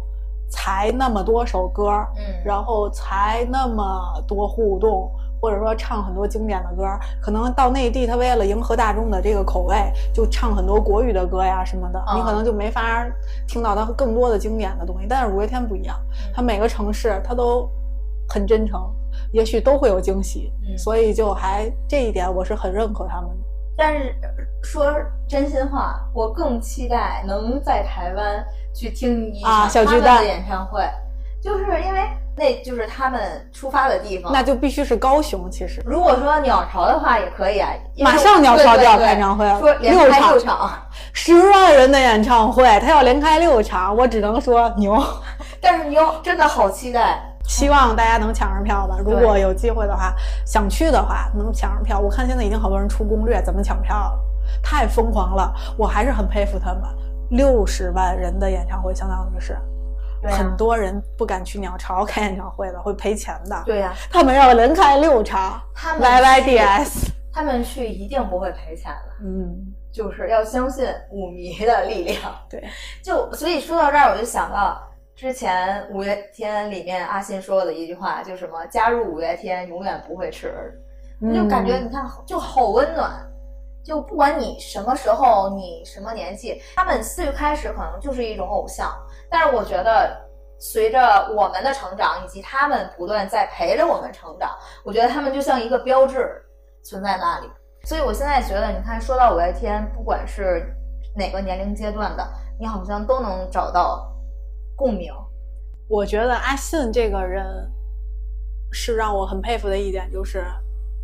[0.50, 1.88] 才那么多首歌，
[2.18, 5.10] 嗯，然后才那么多互动，
[5.40, 6.84] 或者说唱很多经典的歌。
[7.22, 13.06] 可能到内地，他为了迎合大众的这个口味，就唱很多国语的歌呀什么的，你可能就没法
[13.46, 15.06] 听到他更多的经典的东西。
[15.08, 15.98] 但是五月天不一样，
[16.34, 17.66] 他每个城市他都
[18.28, 18.78] 很真诚，
[19.32, 23.47] 也许都会有惊喜，所以就还这一点我是很认可他们的。
[23.78, 24.12] 但是
[24.64, 24.92] 说
[25.28, 30.82] 真心话，我更期待能在台湾去听一场他们的演唱会，
[31.40, 32.00] 就是因为
[32.36, 34.32] 那就是他们出发的地方。
[34.32, 35.48] 那就必须是高雄。
[35.48, 40.70] 其实，如果说鸟巢的话也可以啊，马上鸟巢就要开演唱会了，说连开，六场，
[41.12, 45.00] 十万人的演唱会，他要连开六场，我只能说牛。
[45.62, 47.22] 但是牛，真的好期待。
[47.48, 48.98] 希望大家能抢上票吧。
[48.98, 51.98] 如果有机会的话，想去的话能抢上票。
[51.98, 54.20] 我看现在已经好多人出攻略怎么抢票了，
[54.62, 55.52] 太疯狂了。
[55.76, 56.82] 我还是很佩服他们，
[57.30, 59.58] 六十万人的演唱会相当于是，
[60.24, 63.62] 很多人不敢去鸟巢开演唱会的，会赔钱的。
[63.64, 65.58] 对呀，他们要连开六场
[65.98, 69.24] ，Y Y D S， 他们去一定不会赔钱的。
[69.24, 69.56] 嗯，
[69.90, 72.20] 就是要相信舞迷的力量。
[72.50, 72.62] 对，
[73.02, 74.78] 就所以说到这儿，我就想到。
[75.18, 80.80] 之前五月天里面阿信说的一句话，就什么加入五月天永远不会迟，
[81.34, 83.10] 就感觉你看就好温暖，
[83.84, 88.96] 就不管你什么时候，你什么年纪，他们最开始可能就是一种偶像，
[89.28, 90.16] 但是我觉得
[90.60, 91.00] 随着
[91.34, 96.40] 我们的成长，以及他们不断在陪着我们成长，我觉得他们就像一个标志
[96.84, 97.50] 存在那里。
[97.82, 100.64] 所以我现在觉得，你看说到五月天，不管是
[101.16, 102.24] 哪个年龄阶段的，
[102.56, 104.14] 你好像都能找到。
[104.78, 105.12] 共鸣，
[105.88, 107.44] 我觉得阿信这个人
[108.70, 110.44] 是让我很佩服的一点，就是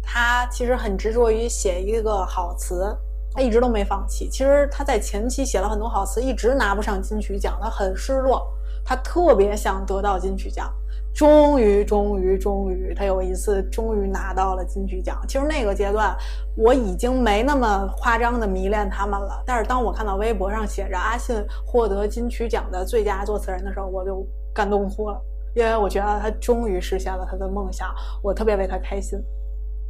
[0.00, 2.96] 他其实很执着于写一个好词，
[3.32, 4.30] 他一直都没放弃。
[4.30, 8.46] 其实他在前期写了很多好词，一直拿不上金曲奖，他很失落，
[8.84, 10.72] 他特别想得到金曲奖。
[11.14, 15.16] 终于，终于，终于，他有一次终于拿到了金曲奖。
[15.28, 16.12] 其实那个阶段
[16.56, 19.40] 我已经没那么夸张的迷恋他们了。
[19.46, 25.16] 但是当我看到微博上写着阿信获得金曲奖的最佳作词人的时候，我就感动哭了，
[25.54, 29.16] 因为我觉得他终于实现了他的梦想，我特别为他开心。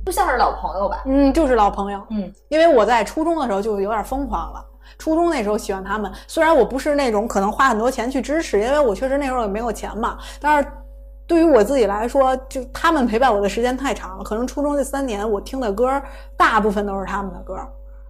[0.04, 1.04] 不像是老朋友吧？
[1.06, 2.02] 嗯，就是老朋友。
[2.10, 4.62] 嗯，因为我在初中的时候就有点疯狂了。
[4.98, 10.68] 初中那时候喜欢他们，虽然我不是那种可能花很多钱去支持，因为我确实那时候也没有钱嘛，但是。
[11.26, 14.24] 对于我自己来说，就他们陪伴我的时间太长了。
[14.24, 16.02] 可能初中这三年，我听的歌
[16.37, 17.56] 大部分都是他们的歌。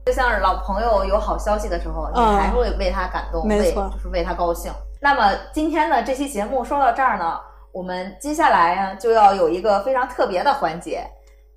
[0.07, 4.73] 就像是老朋友有好消息的时候，你还会为他感动，没错，就是为他高兴。
[5.01, 7.39] 那么今天的这期节目说到这儿呢，
[7.73, 11.09] 我们接下来呀就要有一个非常特别的环节。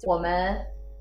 [0.05, 0.55] 我们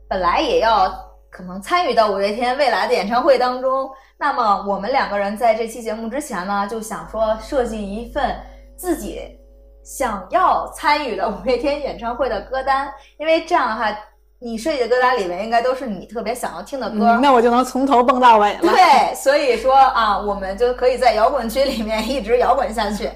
[0.08, 0.90] 本来也要
[1.30, 3.90] 可能参与到五月天未来的演唱会当中。
[4.16, 8.34] 那么我们两个人在这期节目之前呢，就想说设计一份
[8.76, 9.38] 自己。
[9.86, 13.96] 想要参与的五月天演唱会的歌单，因为这样的话，
[14.40, 18.58] 你设计的歌单里面应该都是你特别想要听的歌，那我就能从头蹦到尾了。
[18.62, 23.08] 对，所以说啊，我们就可以在摇滚区里面一直摇滚下去。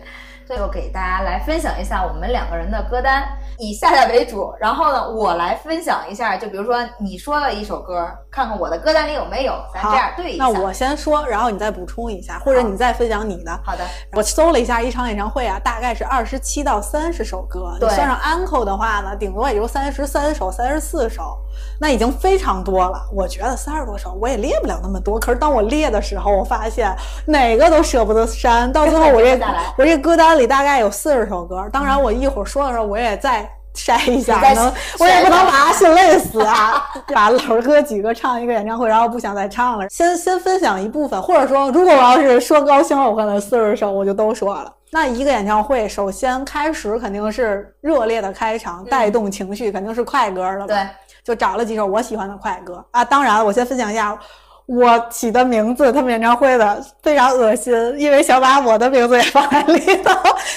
[0.50, 3.22] 最后给大家来分享一下我们两个人的歌单，
[3.56, 10.42] 以夏夏为主，然后呢，我来分享一下，就比如说你说了一首歌，看看我的歌单里有没有，咱这样对一下。
[10.42, 13.60] 那我先说，然后你再补充一下，或者你再分享你的。
[13.64, 13.84] 好的。
[14.12, 21.38] 我搜了一下，一场演唱会啊，大概是二十七到三十首歌，对，算上 uncle 的话呢，顶多也就三十三首、三十四首，
[21.78, 23.00] 那已经非常多了。
[23.12, 26.92] 我觉得三十多首我也列不了那么多，可是当我列的时候，我发现
[27.24, 29.38] 哪个都舍不得删，到最后我这
[29.78, 31.68] 我这歌单里大概有四十首歌。
[31.72, 36.84] 当然，我一会儿说的时候，我也再筛一下，能我也不能把阿信累死啊！
[37.14, 39.88] 把老儿歌几个唱一个演唱会，然后不想再唱了。
[39.88, 44.72] 先先分享一部分，或者说，如果我要是说高兴了，我可能四十首我就都说了。
[44.92, 50.66] 那一个演唱会，首先开始肯定是热烈的开场，带动情绪，肯定是快歌了。
[50.66, 50.76] 对，
[51.22, 53.04] 就找了几首我喜欢的快歌啊。
[53.04, 54.18] 当然，我先分享一下。
[54.72, 60.12] 我起的名字，他们演唱会的非常恶心，因为想把我的名字也放在里头。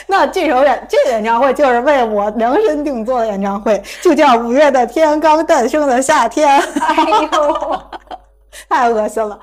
[0.06, 6.48] 那这首演这个演唱会就是为我量身定做的演唱会，就叫五月的天刚诞生的夏天。
[6.48, 6.96] 哎
[7.32, 7.82] 呦，
[8.70, 9.40] 太恶心了！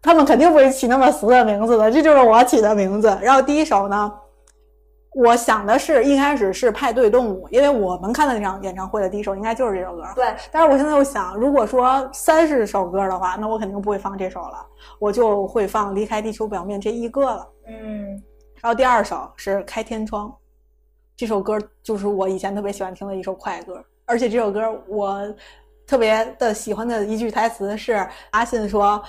[0.00, 3.18] 他们肯定不会起那么俗的名字的，这就是我起的名字。
[3.20, 4.10] 然后第一首呢？
[5.14, 10.02] 我想的是一开始是派对动物，因为我们看的那场演唱会的第一首应该就是这首歌。
[10.14, 14.66] 对，但是我现在又想，如果说三十首歌的话，那我肯定不会放这首了，
[14.98, 17.48] 我就会放离开地球表面这一个了。
[17.68, 18.10] 嗯，
[18.60, 20.34] 然后第二首是开天窗，
[21.16, 25.32] 这首歌就是我以前特别喜欢听的一首快歌，而且这首歌我
[25.86, 29.00] 特别的喜欢的一句台词是阿信说。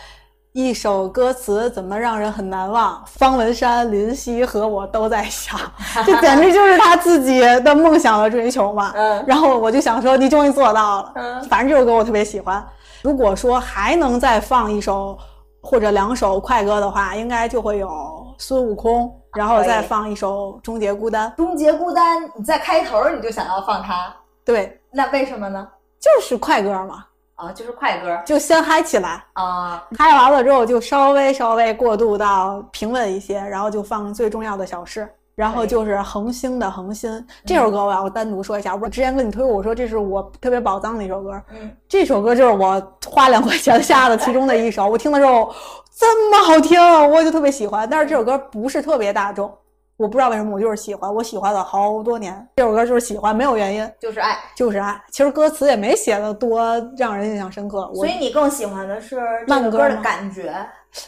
[0.55, 3.03] 一首歌词怎么让人很难忘？
[3.07, 5.59] 方文山、林夕和我都在想，
[6.05, 8.93] 这简直就是他自己的梦想和追求嘛。
[8.95, 11.11] 嗯，然后我就想说，你终于做到了。
[11.15, 12.65] 嗯，反正这首歌我特别喜欢。
[13.01, 15.17] 如果说还能再放一首
[15.61, 17.89] 或者两首快歌的话，应该就会有
[18.37, 21.29] 孙悟空，然后再放一首《终结孤单》。
[21.35, 24.15] 终结孤单，你在开头你就想要放它？
[24.45, 25.67] 对，那为什么呢？
[25.99, 27.03] 就是快歌嘛。
[27.35, 29.85] 啊，就是快歌，就先嗨起来啊！
[29.97, 38.73] 嗨完了之后，就稍微稍微过渡到平稳一些，然后就放最重要的小事，然后就是恒星的恒心这首歌，我要单独说一下。
[38.73, 41.41] 我之前跟你推过，我说这是我特别宝藏的一首歌。
[41.49, 45.53] 嗯，这首歌就是我花两块钱下的其中的一首，我听的时候
[45.93, 46.79] 这么好听，
[47.11, 47.85] 我就特别喜欢。
[47.89, 49.53] 但是这首歌不是特别大众。
[49.97, 52.45] 我不知道为什么，我就是喜欢，我喜欢了好多年。
[52.57, 55.01] 这首歌就是喜欢，没有原因，就是爱，就是爱。
[55.09, 56.61] 其实歌词也没写的多
[56.97, 57.89] 让人印象深刻。
[57.93, 60.53] 所以你更喜欢的是慢歌的感觉，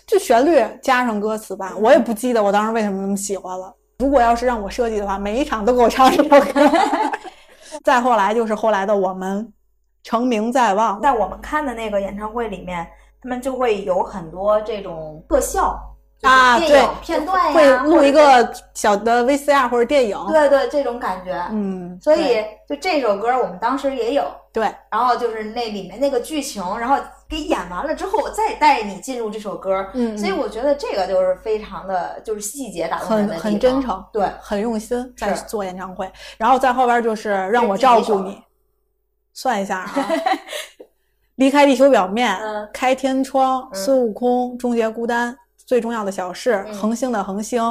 [0.06, 1.73] 就旋律加上歌词吧。
[1.78, 3.73] 我也不记得我当时为什么那么喜欢了。
[4.00, 6.71] 如果要是让我设计的话，每一场都给我唱这首歌。
[7.84, 9.52] 再后来就是后来的我们
[10.04, 12.88] 成名在望，在我们看的那个演唱会里面，
[13.21, 15.78] 他们就会有很多这种特效。
[16.21, 26.97] 啊，对，片段会录一个小的 VCR 或者电影，对对，这种感觉，嗯，所以就这首歌我们当时也有，对，然后就是那里面那个剧情，然后
[27.30, 38.41] 给演完了之后我再带你进入这首歌，嗯，所以我觉得这个就是非常的就是细节打动人很很真诚，对，很用心在做演唱会，然后在后边就是让我照顾你，
[39.34, 39.93] 算一下啊，
[41.36, 42.36] 离开地球表面，
[42.73, 45.38] 开天窗，孙悟空，终结孤单。
[45.67, 47.62] 最重要的小事，恒星的恒星，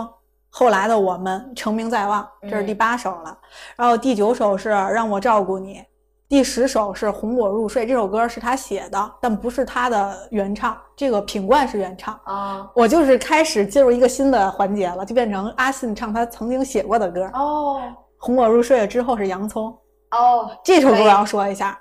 [0.50, 3.38] 后来的我们，成名在望，这是第八首了。
[3.74, 5.82] 然后第九首是让我照顾你，
[6.28, 7.86] 第十首是哄我入睡。
[7.86, 10.76] 这首歌是他写的，但不是他的原唱。
[10.94, 12.70] 这个品冠是原唱啊。
[12.74, 17.24] 我就是开始进入一个新的环节了，就变成阿信唱他曾经写过的歌。
[17.32, 17.80] 哦，
[18.18, 19.74] 哄我入睡了之后是洋葱。
[20.10, 21.78] 哦，这首歌我要说一下。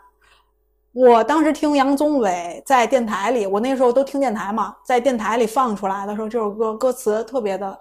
[0.95, 7.77] 我当时听杨宗纬在电台里，我那时候都听电台嘛，在电台里放出来的时候，这首歌歌词特别的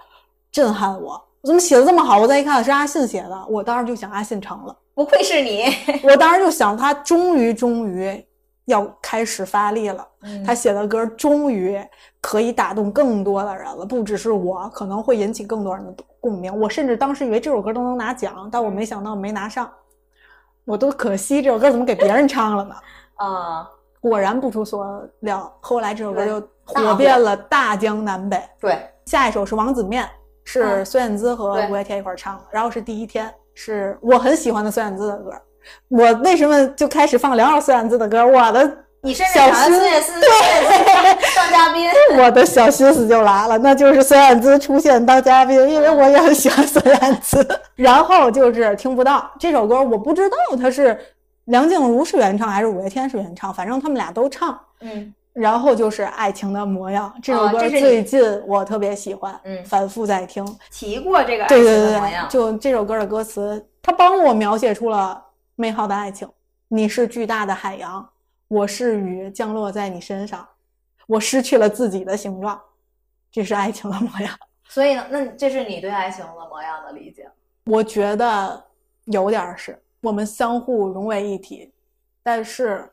[0.50, 1.12] 震撼我。
[1.40, 2.18] 我怎么写的这么好？
[2.18, 5.66] 我再一看是阿信写的，我当时就想阿信成了，不愧是你。
[6.02, 8.20] 我当时就想他终于终于
[8.64, 10.04] 要开始发力了，
[10.44, 11.80] 他写的歌终于
[12.20, 16.52] 可以打动更多的人了，不只是我，可能会引起更多人的共鸣。
[16.58, 19.70] 我甚至当时以为这首歌都能拿奖，但我没想到没拿上，
[20.64, 22.74] 我都可惜这首歌怎么给别人唱了呢？
[23.16, 23.68] 啊，
[24.00, 28.42] 果然不出所料，后来这首歌就火遍了大江南北。
[28.60, 30.08] 对，下一首是王子面，
[30.44, 32.42] 是孙燕姿和五月天一块唱的。
[32.50, 35.32] 然后是第一天，是我很喜欢的孙燕姿的歌。
[35.88, 38.26] 我为什么就开始放两首孙燕姿的歌？
[38.26, 40.12] 我的你甚至想孙燕姿
[41.36, 41.88] 当嘉宾，
[42.18, 47.46] 我的小心思就来了，那就是孙燕姿出现当嘉宾，因为我也很喜欢孙燕姿。
[47.76, 50.98] 然后就是听不到这首歌，我不知道它是。
[51.46, 53.52] 梁静茹是原唱还是五月天是原唱？
[53.52, 54.58] 反正他们俩都唱。
[54.80, 60.44] 嗯，然后就是《爱情的模样》这首歌，最近我特别喜欢，嗯，反复在听。
[60.70, 65.22] 提过这个《爱情的模样》，就这首歌的歌词，它帮我描写出了
[65.56, 66.28] 美好的爱情。
[66.68, 68.08] 你是巨大的海洋，
[68.48, 70.46] 我是雨降落在你身上，
[71.06, 72.60] 我失去了自己的形状，
[73.30, 74.34] 这是爱情的模样。
[74.68, 77.28] 所以呢，那这是你对爱情的模样的理解？
[77.66, 78.64] 我觉得
[79.04, 81.72] 有点是，我们相互融为一体，
[82.22, 82.88] 但是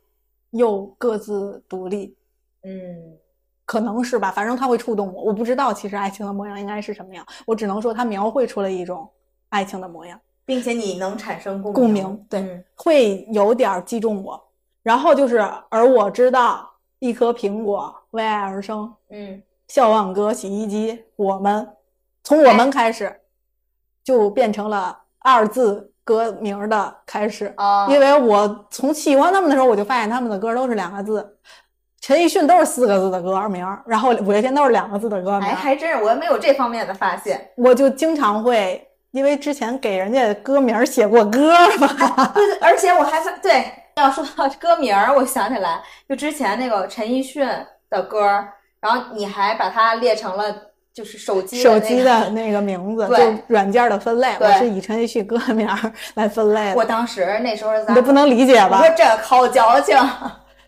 [0.51, 2.15] 又各自独立。
[2.63, 3.17] 嗯，
[3.65, 5.23] 可能是吧，反正它会触动我。
[5.25, 9.07] 我不知道其实爱情的模样应该是什么样，我只能说它描绘出了一种
[9.49, 14.41] 爱情的模样，并且你能产生共共鸣，对，会有点击中我。
[14.81, 15.39] 然后就是，
[15.69, 21.67] 而我知道一颗苹果为爱而生，嗯，笑忘歌洗衣机，我们
[22.23, 23.17] 从我们开始。
[24.03, 31.37] 就变成了二字歌名的开始啊，因为我从喜欢他们的时候，我就发现他们的歌都是两个字，
[32.01, 35.47] 陈奕迅都是四个字的歌名，然后五月天都是两个字的歌名。
[35.47, 37.49] 哎，还真是，我没有这方面的发现。
[37.55, 41.87] 我就经常会，因为之前给人家歌名写过歌嘛，
[42.35, 47.47] 对，而且我还对要说到歌名，我想起来，就之前那个陈奕迅
[47.89, 48.21] 的歌，
[48.81, 50.70] 然后你还把它列成了。
[50.93, 53.15] 就是手机手机的那个名字， 就
[53.47, 55.67] 软件的分类，我是以陈奕迅歌名
[56.15, 56.75] 来分类的。
[56.75, 58.79] 我当时那时候你都不能理解吧？
[58.81, 59.97] 我说这好矫情。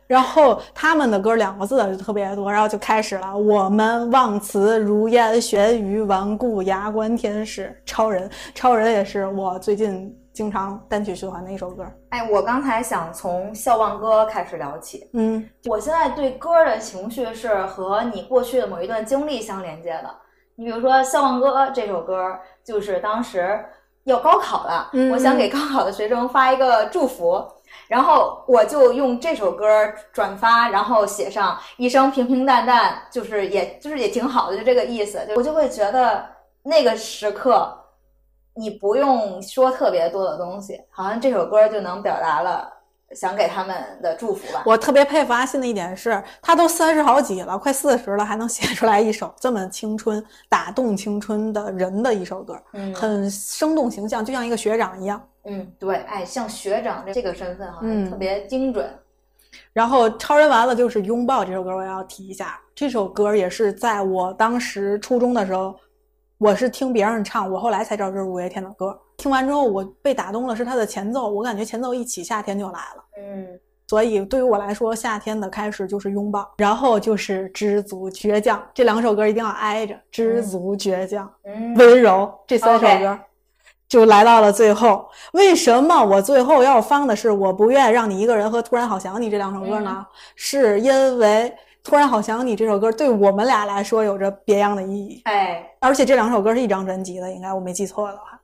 [0.05, 3.35] 然后他们的歌两个字特别多，然后就开始了。
[3.35, 11.85] 我们忘词如烟悬鱼顽固牙关天使超人，超人也是我最近经常单曲循环的一首歌。
[12.09, 15.09] 哎，我刚才想从笑忘歌开始聊起。
[15.13, 20.09] 嗯，我现在对歌的情绪是和你过去的某一段经历相连接的。
[20.55, 23.63] 你比如说《笑忘歌》这首歌，就是当时
[24.03, 27.43] 要高考了，我想给高考的学生发一个祝福。
[27.87, 29.65] 然后我就用这首歌
[30.11, 35.19] 转发，然后写上一生平平淡淡，就是也就是也挺好的，就这个意思。
[35.35, 36.23] 我就会觉得
[36.61, 37.75] 那个时刻，
[38.55, 42.71] 你不用说特别多的东西，好像这首歌就能表达了
[43.11, 44.63] 想给他们的祝福吧。
[44.65, 55.21] 我特别佩服阿信的一点是，他都三十好几了，快四十了，还能写出来一首这么青春、打动青春的人的一首歌，嗯，很生动形象，就像一个学长一样。
[55.45, 58.87] 嗯，对，哎，像学长这个身份哈，特别精准。
[59.71, 65.75] 然后超人完了就是拥抱这首歌，我要提一下，这首歌也是在我当时初中的时候，
[66.37, 68.99] 我是听别人唱，我后来才知道这是五月天的歌。
[69.17, 73.03] 听完之后，我被打动了，是它的前奏，我感觉前奏一起，夏天就来了。
[73.17, 73.47] 嗯，
[73.87, 81.31] 所以对于我来说，夏天的开始就是拥抱，然后就是知足倔强，这两首歌一定要挨着，知足倔强，
[81.77, 83.17] 温柔这三首歌。
[83.87, 90.03] 就来到了最后，为什么我最后要放的是《我不愿让你一个人》和《突然好想你》这两首歌呢？
[90.35, 91.27] 是因为
[91.83, 95.21] 《突然好想你》这首歌对我们俩来说有着别样的意义。
[95.25, 98.39] 哎，而且这两首歌是一张专辑的，应该我没记错的话。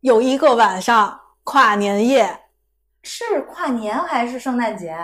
[0.00, 2.38] 有一个晚上，跨年夜，
[3.02, 4.96] 是跨年还是圣诞节？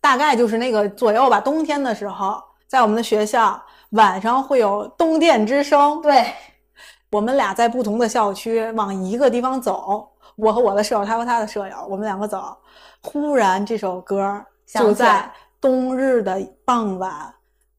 [0.00, 1.38] 大概就是那个左右吧。
[1.38, 6.00] 冬天的时候，在我们的学校晚上会有东电之声。
[6.00, 6.24] 对。
[7.12, 12.56] 我们俩在不同的校区往一个地方走，我和我的舍友，他和他的舍友，我们两个走。
[13.02, 15.28] 忽然这首歌就在
[15.60, 17.12] 冬日的傍晚，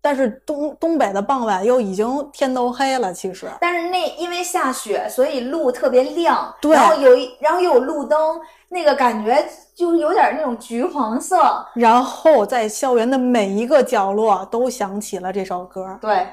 [0.01, 3.13] 但是东东北的傍晚又已经天都黑了。
[3.13, 9.43] 其实，但是那因为下雪，所以路特别亮，对，然后有一，然后又有路灯，那个感觉
[9.75, 11.65] 就是有点那种橘黄色。
[11.73, 16.27] 然后在校园的每一个角落都响起了这首歌，对，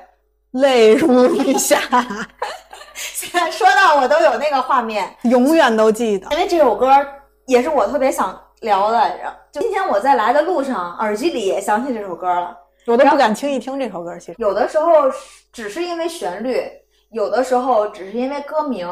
[0.52, 1.78] 泪如雨下。
[2.94, 6.28] 现在说到我都有那个画面，永远都记得。
[6.32, 6.88] 因为这首歌
[7.46, 8.98] 也是我特别想聊的。
[9.58, 12.56] 就今天我在来的路上，耳机里也响起这首歌了。
[12.86, 14.16] 我都不敢轻易听这首歌。
[14.16, 15.10] 其实有的时候
[15.52, 16.62] 只是因为旋律，
[17.10, 18.88] 有的时候只是因为歌名，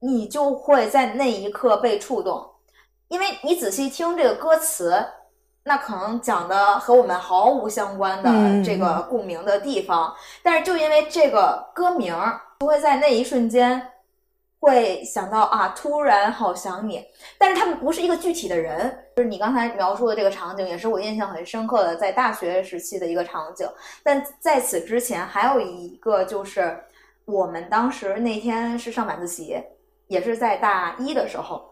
[0.00, 2.46] 你就会在那一刻被触动。
[3.08, 5.02] 因为你仔细听这个歌词，
[5.64, 8.30] 那可能讲的和我们毫无相关的
[8.62, 12.14] 这个共鸣的地方，但是就因为这个歌名。
[12.60, 13.80] 就会在那一瞬间
[14.60, 17.04] 会想到啊，突然好想你。
[17.38, 23.68] 但是他们不是一个具体的人，就是你刚才描述的这个场景，也是我印象很深刻的，在大学时期的一个场景。
[24.02, 26.78] 但在此之前，还有一个就是
[27.24, 29.62] 我们当时那天是上晚自习，
[30.06, 31.62] 也是在大一的时候，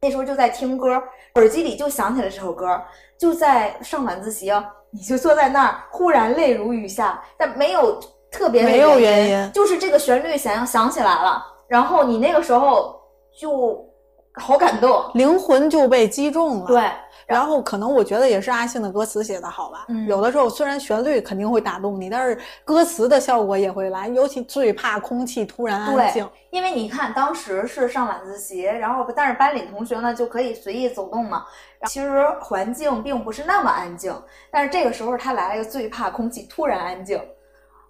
[0.00, 1.02] 那时候就在听歌，
[1.34, 2.80] 耳机里就响起了这首歌，
[3.18, 4.52] 就在上晚自习，
[4.90, 8.00] 你就坐在那儿，忽然泪如雨下，但没有。
[8.32, 13.00] 特别没有原因，就是这个旋律想要想起来了，然后你那个时候
[13.32, 13.88] 就
[14.34, 16.66] 好感动，灵魂就被击中了。
[16.66, 16.82] 对。
[17.26, 26.28] 然后可能我觉得也是阿信的歌词写的好吧，有的时候虽然旋律肯定会打动你，但是歌词的效果也会来，尤其最怕空气突然安静。
[26.50, 31.44] 因为你看当时是上晚自习，然后但是班里同学呢就可以随意走动嘛，
[31.86, 34.12] 其实环境并不是那么安静，
[34.50, 37.22] 但是这个时候他来了一个最怕空气突然安静，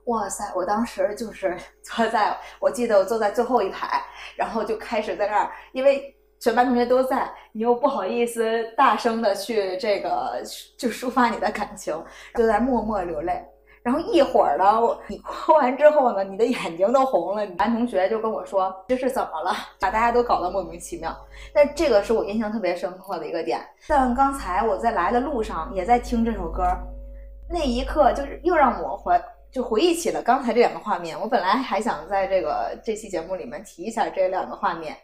[0.07, 0.45] 哇塞！
[0.55, 4.03] 我当时就是 坐在，我记得我坐在最后一排，
[4.37, 6.17] 然后就开始在那儿，因为。
[6.43, 10.43] 全班同学都在，你又不好意思大声的去这个
[10.79, 12.03] 就抒发你的感情，
[12.35, 13.45] 就在默默流泪。
[13.83, 14.65] 然后一会儿呢，
[15.07, 17.45] 你哭完之后呢，你的眼睛都红了。
[17.45, 21.15] 你男同学就跟我说：“这是怎么了？”把大家都搞得莫名其妙。
[21.53, 23.61] 但这个是我印象特别深刻的一个点。
[23.79, 26.65] 像刚才我在来的路上也在听这首歌，
[27.51, 29.15] 那一刻就是又让我回
[29.53, 31.19] 就回忆起了刚才这两个画面。
[31.21, 34.97] 我本来还想在这个这期节目里面提一下这两个画面。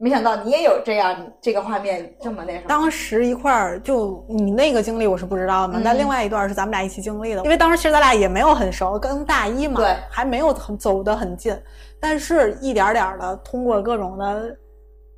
[0.00, 2.68] 没想到你也有这样这个画面这么那什么。
[2.68, 7.42] 当时一块儿就你那个经历我是不知道的，但另外一段是咱们俩一起经历的。
[7.42, 11.52] 因为当时其实咱俩也没有很熟，跟大一嘛，对，还没有很走得很近，
[11.98, 14.56] 但是一点点的通过各种的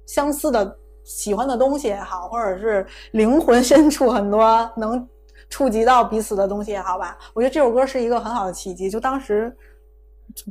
[0.07, 5.07] 相似的喜欢的东西也好，或者是灵魂 深处很多能
[5.51, 8.89] 触及到彼此的东西也好吧，我觉得这首歌是一个很好的契机。
[8.89, 9.55] 就当时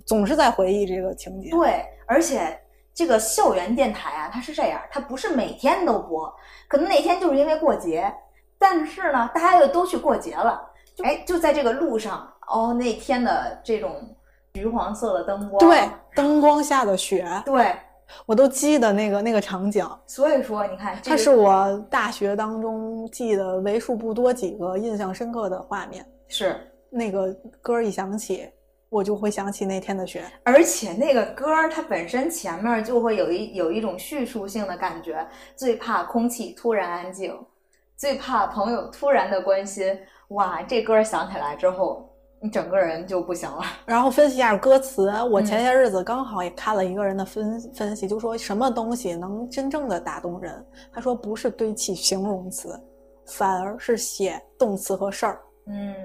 [0.06, 2.56] 总是在回忆这个情节，对，而且。
[2.92, 6.30] 这个校园电台啊，它是这样，它不是每天都播，
[6.68, 8.14] 可能那天就是因为过节，
[8.58, 10.62] 但是呢，大家又都去过节了，
[11.06, 14.14] 哎，就在这个路上，哦，那天的这种
[14.54, 17.74] 橘黄色的灯光，对，灯光下的雪，对
[18.26, 19.88] 我都记得那个那个场景。
[20.06, 26.56] 所以说，你看，它是我大学当中记得为数不多几个印象深刻的画面，是
[26.90, 28.50] 那个歌一响起。
[28.92, 35.24] 我就会想起那天的雪，而且那个歌儿它本身前面就会有一有一种叙述性的感觉，
[35.56, 37.32] 最怕空气突然安静，
[37.96, 39.96] 最怕朋友突然的关心。
[40.30, 42.09] 哇，这歌响起来之后，
[42.42, 43.64] 你整个人就不行了。
[43.86, 50.66] 然后分析一下歌词，我前些日子刚好也看了一个人的分分析，就说什么东西能真正的打动人？
[50.92, 52.80] 他说不是堆砌形容词，
[53.28, 55.42] 反而是写动词和事儿。
[55.68, 55.96] 嗯，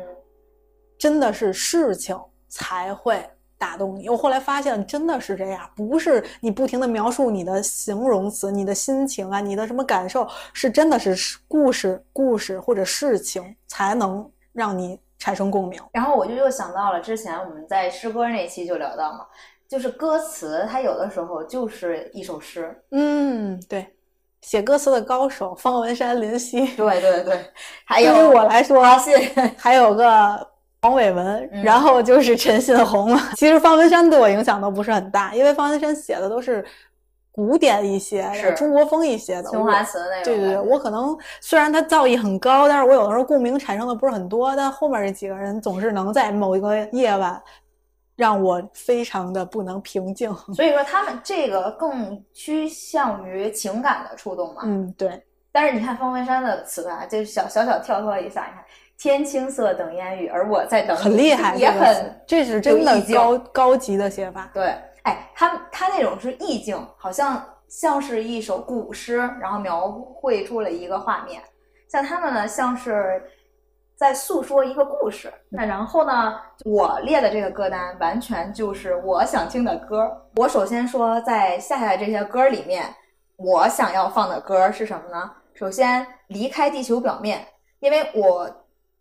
[0.98, 2.18] 真的是事情。
[2.56, 3.20] 才会
[3.58, 4.08] 打动你。
[4.08, 15.80] 我后来发现真的是这样，不是你不停的描述你的形容词、你的心情啊、你的什么感受，是真的是故事、故事或者事情才能让你产生共鸣。
[15.92, 19.20] 然后我就又想到了之前我们在诗歌那期就聊到嘛，
[19.66, 22.78] 就是歌词它有的时候就是一首诗。
[22.90, 23.94] 嗯，对，
[24.42, 26.66] 写歌词的高手方文山、林夕。
[26.76, 27.40] 对对对，
[27.86, 29.14] 还有对于我来说，阿信，
[29.56, 30.54] 还有个。
[30.82, 33.18] 黄伟文，然后就是陈信宏了。
[33.36, 36.62] 其实方文山对我影响都不是很大，因为方文山写的都是
[37.34, 40.24] 古典一些、中国风一些的青花瓷那个。
[40.24, 44.54] 对对对，我可能虽然他造诣很高，但是我有的时候共鸣产生的不是很多。
[44.54, 47.42] 但后面这几个人总是能在某一个夜晚
[48.14, 50.32] 让我非常的不能平静。
[50.54, 54.62] 所以说他们这个更趋向于情感的触动嘛。
[54.64, 55.20] 嗯，对。
[55.50, 58.64] 但是你看方文山的词啊，就是小小小跳脱一下，你看。
[58.96, 61.02] 天青色等烟雨，而我在等你。
[61.02, 64.48] 很厉害，也很，这是真的高高级的写法。
[64.54, 64.72] 对，
[65.04, 71.42] 哎，他他那种是意境，好像像是一首古诗，然后描绘出了一个画面。
[71.88, 73.22] 像他们呢，像是
[73.96, 75.32] 在诉说一个故事。
[75.48, 76.34] 那然后呢，
[76.64, 80.10] 我列的这个歌单完全就是我想听的歌。
[80.36, 82.94] 我首先说，在下下来这些歌里面，
[83.36, 85.30] 我想要放的歌是什么呢？
[85.54, 87.38] 首先，《离开地球表面》，
[87.78, 88.60] 因为我。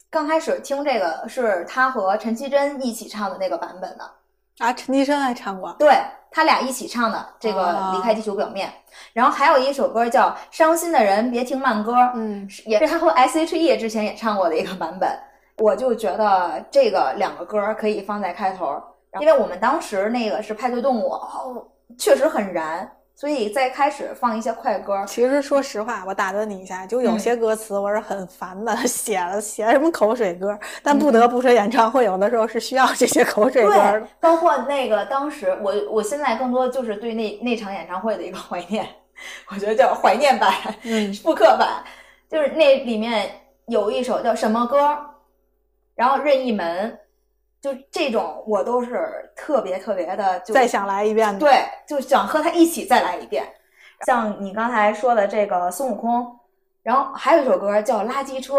[0.10, 4.12] 刚开始听这个是他和陈绮贞一起唱的那个版本的
[4.60, 5.92] 啊，陈绮贞还唱过，对
[6.32, 8.68] 他俩一起唱的这个《离开地球表面》，
[9.14, 15.10] 然后还有一首歌叫《伤心的人别听慢歌》，嗯，也是他和 S.H.E 之前也唱过的一个版本。
[15.58, 18.82] 我就觉得这个两个歌可以放在开头，
[19.20, 22.92] 因为我们当时那个是派对动物，哦确实很燃。
[23.16, 25.06] 所以在开始放一些快歌。
[25.08, 30.58] 其实说实话，我打断你一下，就有些歌词我是很烦的， 写了写什么口水歌。
[30.82, 34.08] 但不得不说，演唱会有的时候是需要这些口水歌的。
[34.20, 38.88] 包括那个当时，我我现在更多就是对那那场演唱会的一个怀念，
[39.50, 40.52] 我觉得叫怀念版，
[40.84, 41.84] 嗯， 复刻版，
[42.30, 43.30] 就是那里面
[43.68, 44.98] 有一首叫什么歌，
[45.96, 47.00] 然后任意门。
[47.64, 51.40] 就这种，我都是特别特别的，就再想来一遍。
[51.40, 53.48] 对，就想和他一起再来一遍。
[54.06, 56.28] 像你刚才说的这个孙悟空，
[56.84, 58.58] 然后还有一首歌叫《垃圾车》，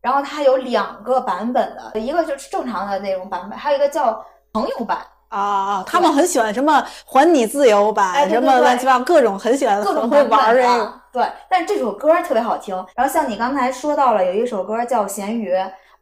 [0.00, 4.98] 然后它有两个版本的，一个就是正常的那种版本，还有一个叫朋友版。
[5.30, 10.94] 啊，他们很喜欢什么还你自由版，什么乱七八糟各种很喜欢，各种会玩这个。
[11.12, 12.76] 对，但是这首歌特别好听。
[12.94, 15.52] 然后像你刚才说到了，有一首歌叫《咸鱼》，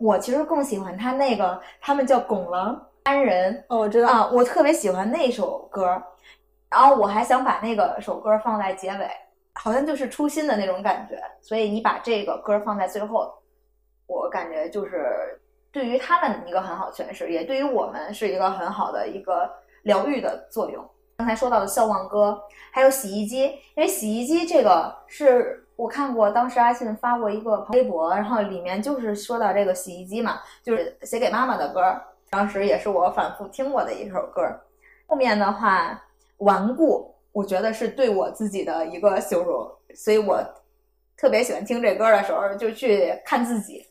[0.01, 3.63] 我其实更喜欢他那个，他们叫拱狼安人。
[3.69, 6.03] 哦，我知道啊，我特别喜欢那首歌。
[6.71, 9.11] 然后我还想把那个首歌放在结尾，
[9.55, 11.21] 好像就是初心的那种感觉。
[11.43, 13.31] 所以你把这个歌放在最后，
[14.07, 15.39] 我感觉就是
[15.71, 19.51] 对于他们一个很好诠释，也对于我们是一个很好的一个
[19.83, 20.83] 疗愈的作用。
[21.19, 22.41] 刚才说到的笑忘歌，
[22.73, 23.43] 还有洗衣机，
[23.75, 34.43] 因为洗衣机这个是我看过，当时阿信发过一个微博，然后里面就是说到这个洗衣机嘛，就是写给妈妈的歌，当时也是我反复听过的一首歌。
[35.07, 35.99] 后面的话，
[36.37, 40.39] 顽固，我觉得是对我自己的一个形容，所以我
[41.17, 43.87] 特别喜欢听这歌的时候就去看自己。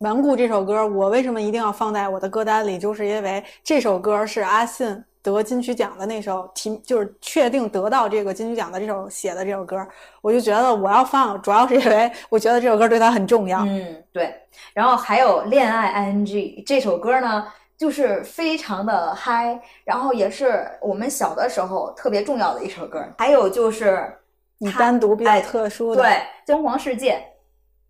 [0.00, 2.78] 顽固这首歌，我为什么一定要放在我的歌单里？
[2.78, 5.02] 就是因为这首歌是阿信。
[5.32, 9.76] 得金曲奖的那首提就是确定得到这个金曲奖的这首写的这首歌，
[10.20, 13.60] 我就觉得我要放，主要是因为我觉得这首歌对他很重要。
[13.66, 14.34] 嗯，对。
[14.72, 17.46] 然后还有恋爱 ing 这首歌呢，
[17.76, 23.04] 就是非常的嗨，然后也是我们小的时候特别重要的一首歌。
[23.18, 24.10] 还有就是
[24.58, 27.22] 你单独比较特殊的，对，金黄世界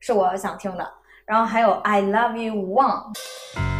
[0.00, 0.88] 是我想听的。
[1.24, 3.75] 然后还有 I love you one。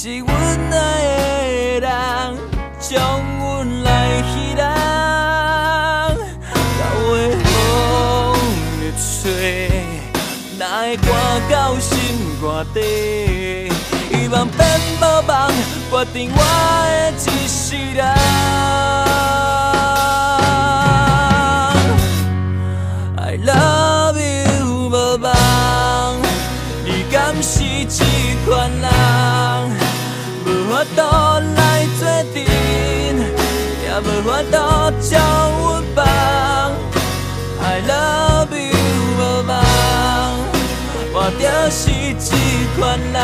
[0.00, 1.90] 是阮爱的人，
[2.78, 4.62] 将阮来稀人。
[6.78, 7.42] 到尾风
[8.78, 9.68] 的吹，
[10.56, 11.02] 哪会寒
[11.50, 11.90] 到心
[12.40, 13.72] 肝底？
[14.12, 14.58] 希望变
[15.00, 15.50] 无望，
[15.90, 16.38] 决定我
[17.16, 19.07] 的一世人。
[33.98, 34.56] 也无法度
[35.00, 35.20] 将
[35.60, 35.98] 阮放。
[37.60, 38.78] I love you
[39.18, 39.52] 无望，
[41.12, 41.90] 我就是
[42.20, 42.26] 这
[42.78, 43.16] 款人。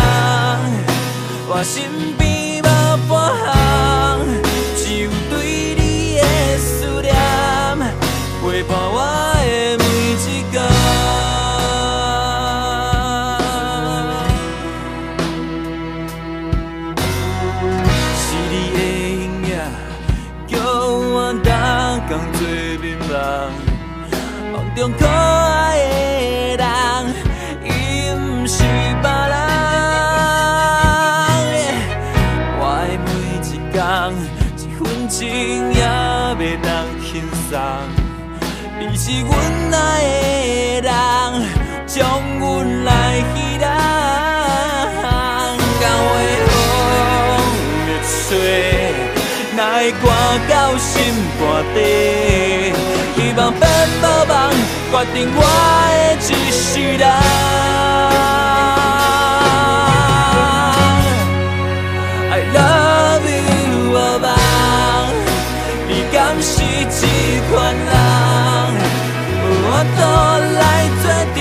[1.47, 1.75] 我身
[2.18, 2.22] 边
[2.62, 2.66] 无
[3.09, 3.12] 半
[3.45, 3.55] 项，
[4.77, 5.33] 只有对
[5.77, 6.22] 你的
[6.59, 7.14] 思念
[8.43, 8.97] 陪伴我
[9.79, 9.84] 的
[39.07, 39.28] 是阮
[39.70, 40.90] 爱的人，
[41.86, 42.00] 将
[42.40, 42.42] 阮
[42.84, 42.90] 来
[43.34, 43.64] 稀人。
[45.78, 46.48] 到尾风
[47.84, 48.32] 的吹，
[49.55, 50.09] 哪会寒
[50.48, 50.88] 到心
[51.38, 51.44] 肝
[51.74, 51.76] 底？
[53.14, 53.62] 希望变
[54.00, 54.32] 无梦，
[54.90, 55.38] 决定我
[56.18, 56.64] 的一世
[56.96, 57.05] 人。
[69.99, 70.03] 都
[70.59, 70.62] 来
[71.03, 71.05] 决
[71.35, 71.39] 定，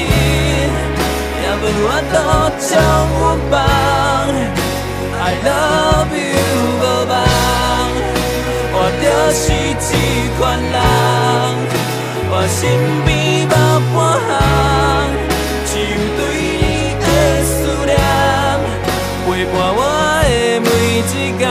[1.41, 2.15] 也无法度
[2.59, 2.71] 将
[3.19, 3.53] 我放。
[5.19, 6.43] I love you，
[6.79, 7.11] 无梦，
[8.73, 9.43] 我就是
[9.79, 9.89] 这
[10.37, 10.75] 款人，
[12.29, 12.61] 我身
[13.05, 13.09] 边
[13.47, 13.49] 无
[13.93, 13.95] 半
[14.27, 14.31] 项，
[15.65, 16.19] 只有对
[16.59, 16.63] 你
[16.99, 17.03] 的
[17.45, 17.51] 思
[17.85, 17.91] 念
[19.25, 19.79] 陪伴我
[20.23, 20.29] 的
[20.59, 20.67] 每
[20.97, 21.41] 一天。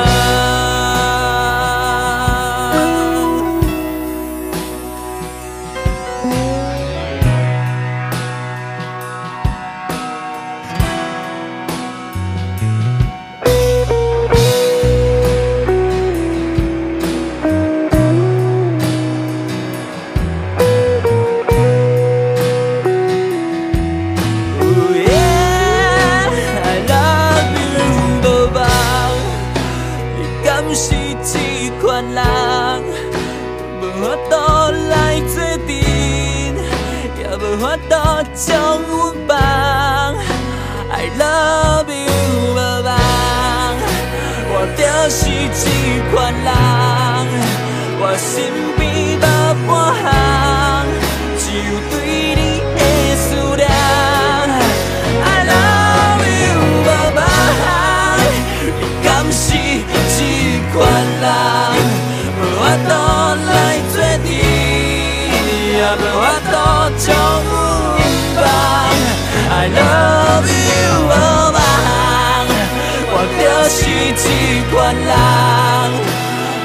[74.92, 75.12] 人，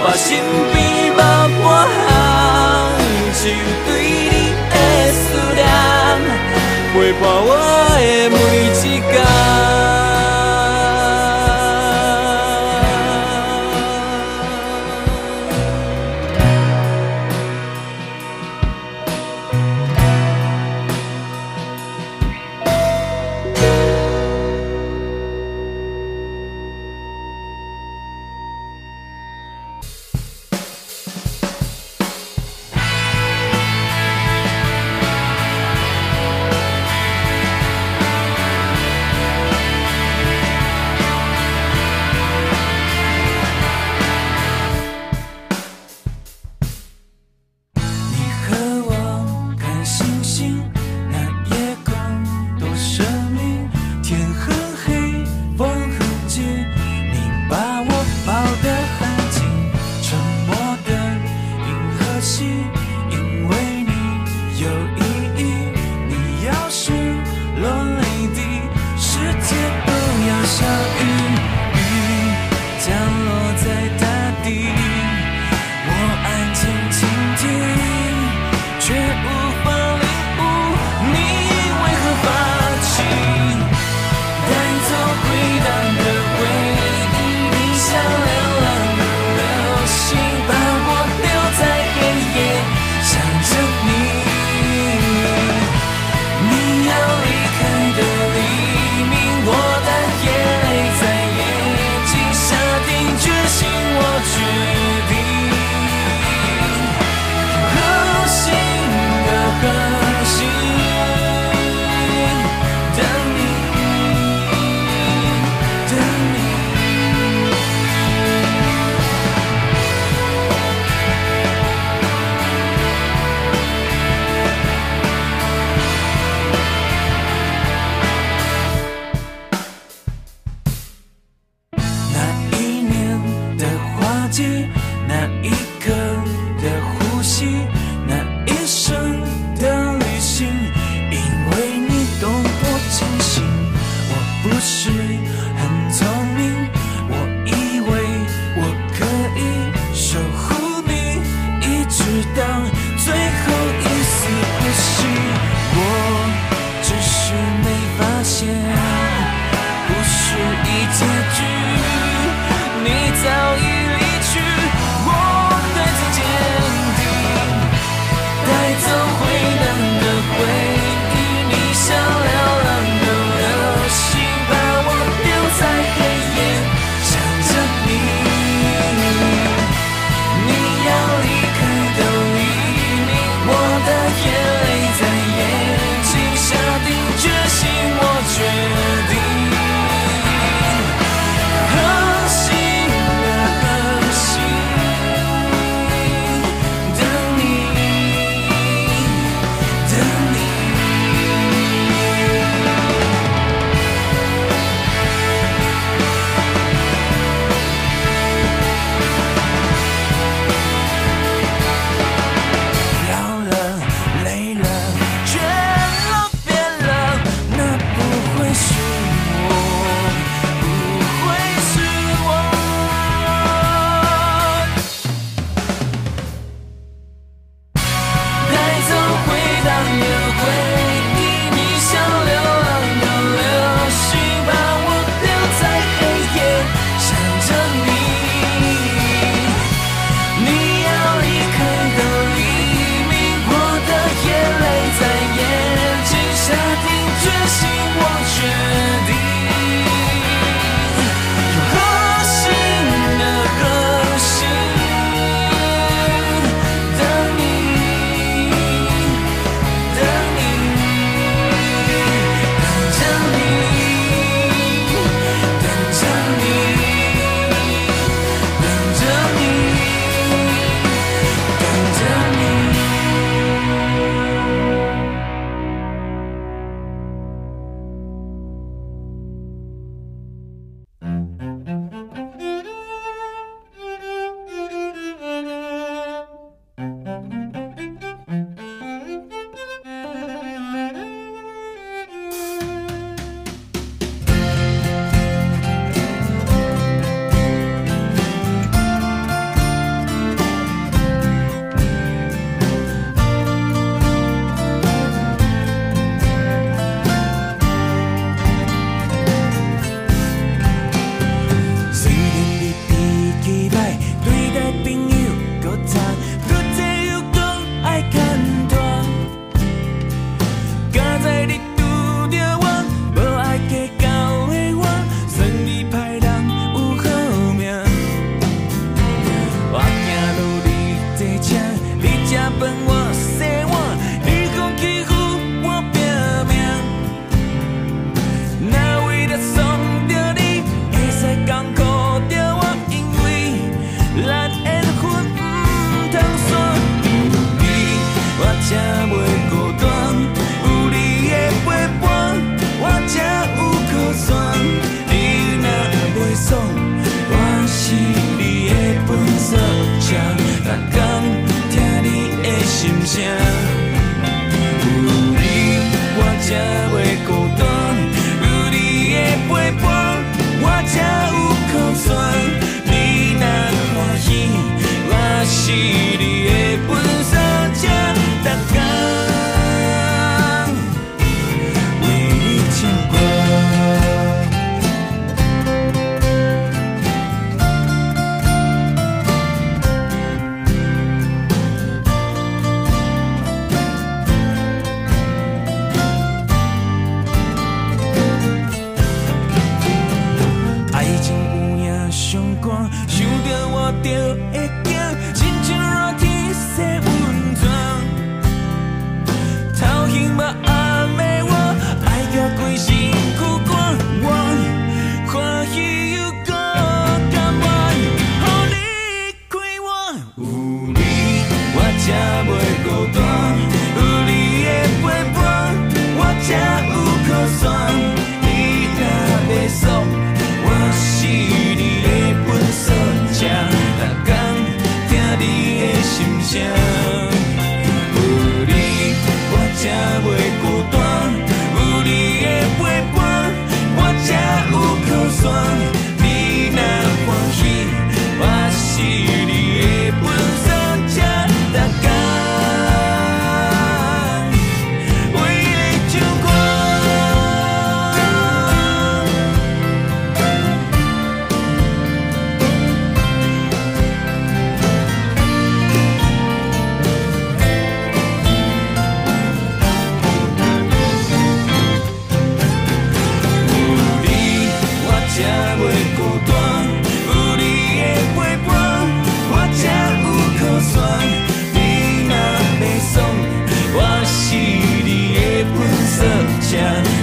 [0.04, 0.28] 我身
[0.74, 0.78] 边
[1.14, 1.16] 无
[1.64, 1.66] 半
[2.06, 2.10] 项，
[3.34, 3.56] 只有
[3.86, 3.90] 对
[4.32, 4.36] 你
[4.70, 4.74] 的
[5.14, 5.26] 思
[5.56, 5.60] 念
[6.94, 7.77] 陪伴我。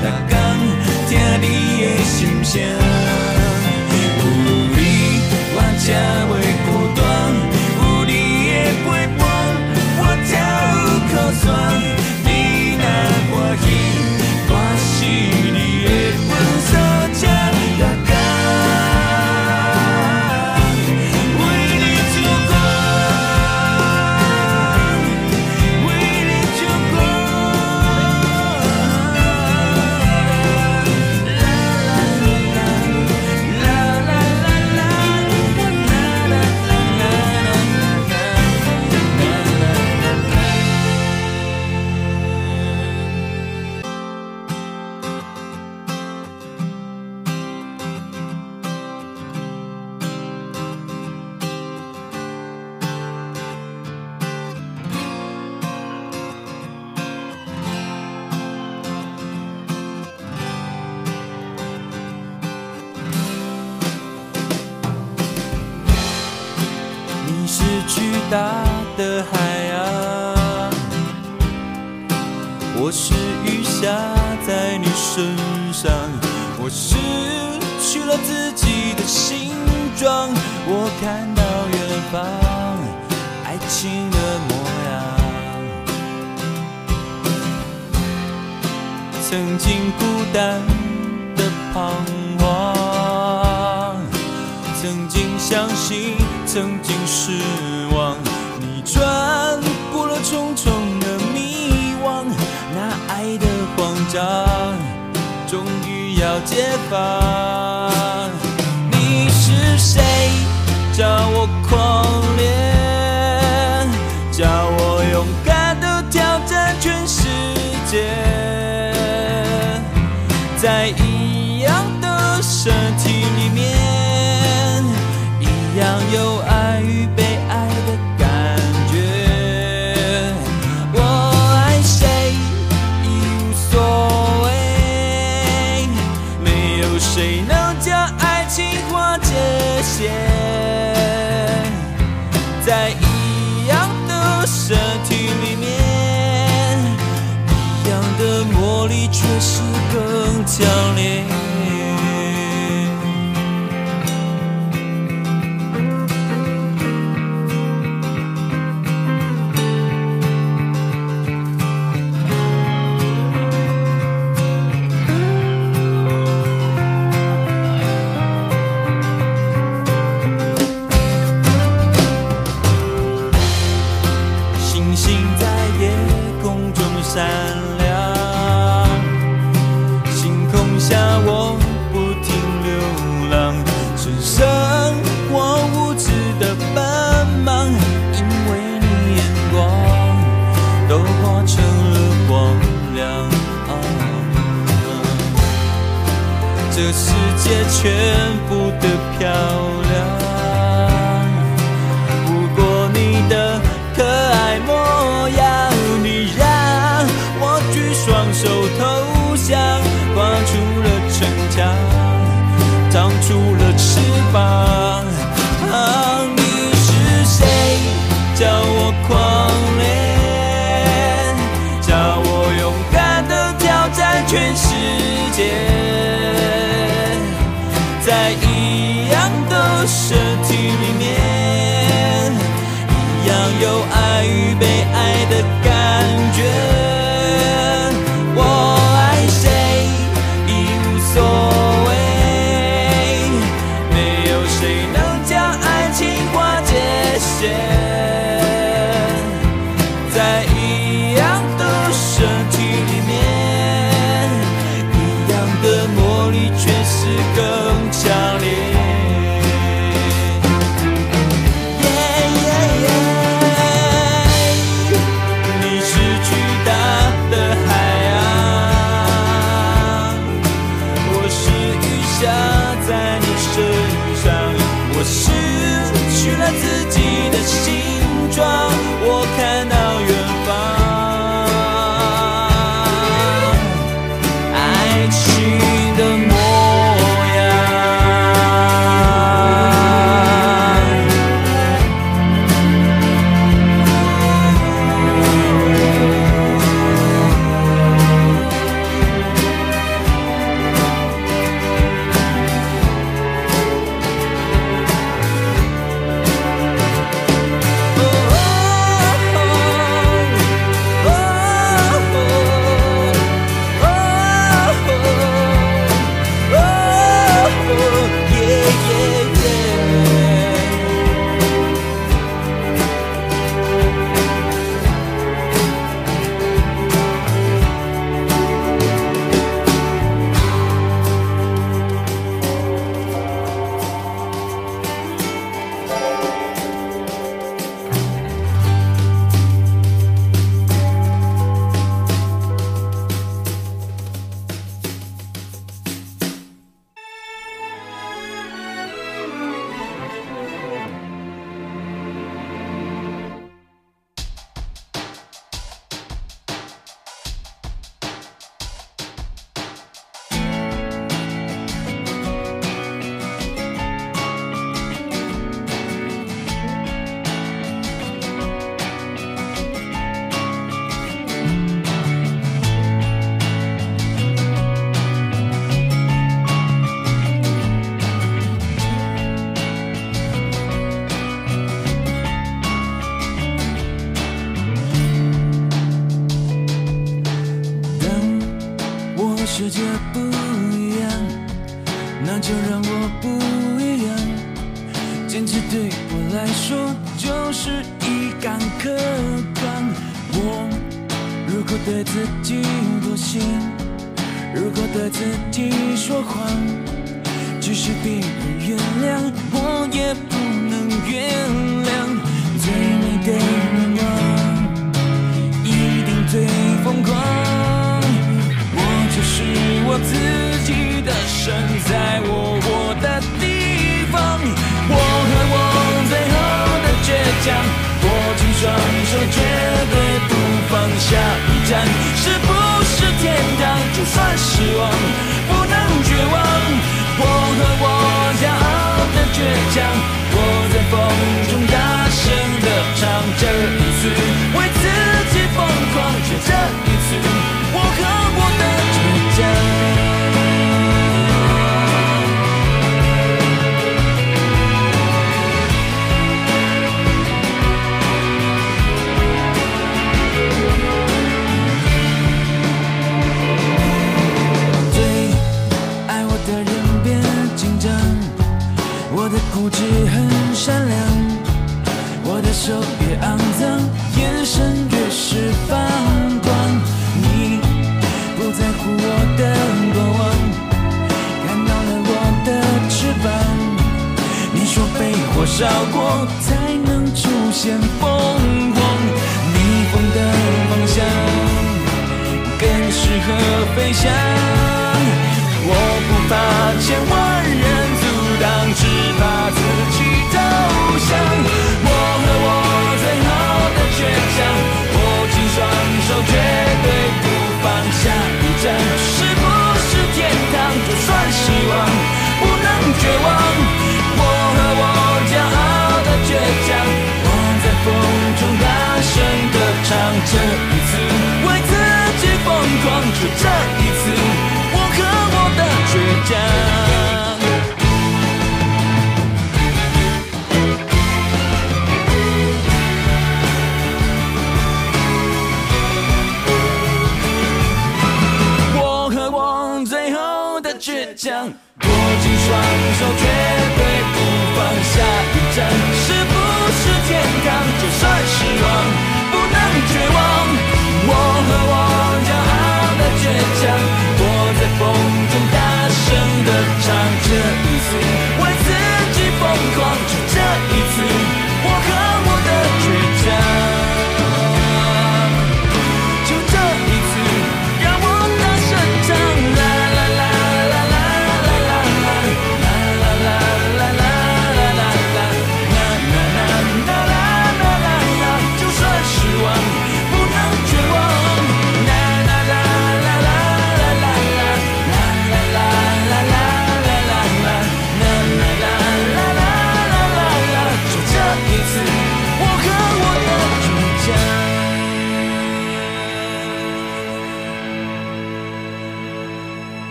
[0.00, 0.27] 车，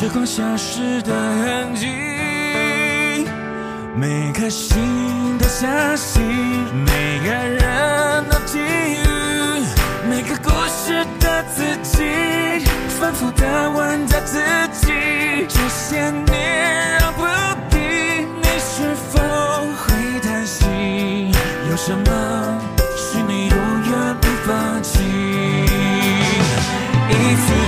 [0.00, 1.86] 时光消失的痕迹，
[3.94, 6.22] 每颗心都相信，
[6.86, 7.60] 每个人
[8.30, 9.04] 的际遇，
[10.08, 12.64] 每个故事的自己，
[12.98, 14.38] 反复的问着自
[14.72, 14.90] 己，
[15.46, 17.22] 这些年让不
[17.68, 20.64] 平，你是否会叹息？
[21.68, 22.58] 有什么
[22.96, 24.98] 是你永远不放弃？
[27.10, 27.59] 一次。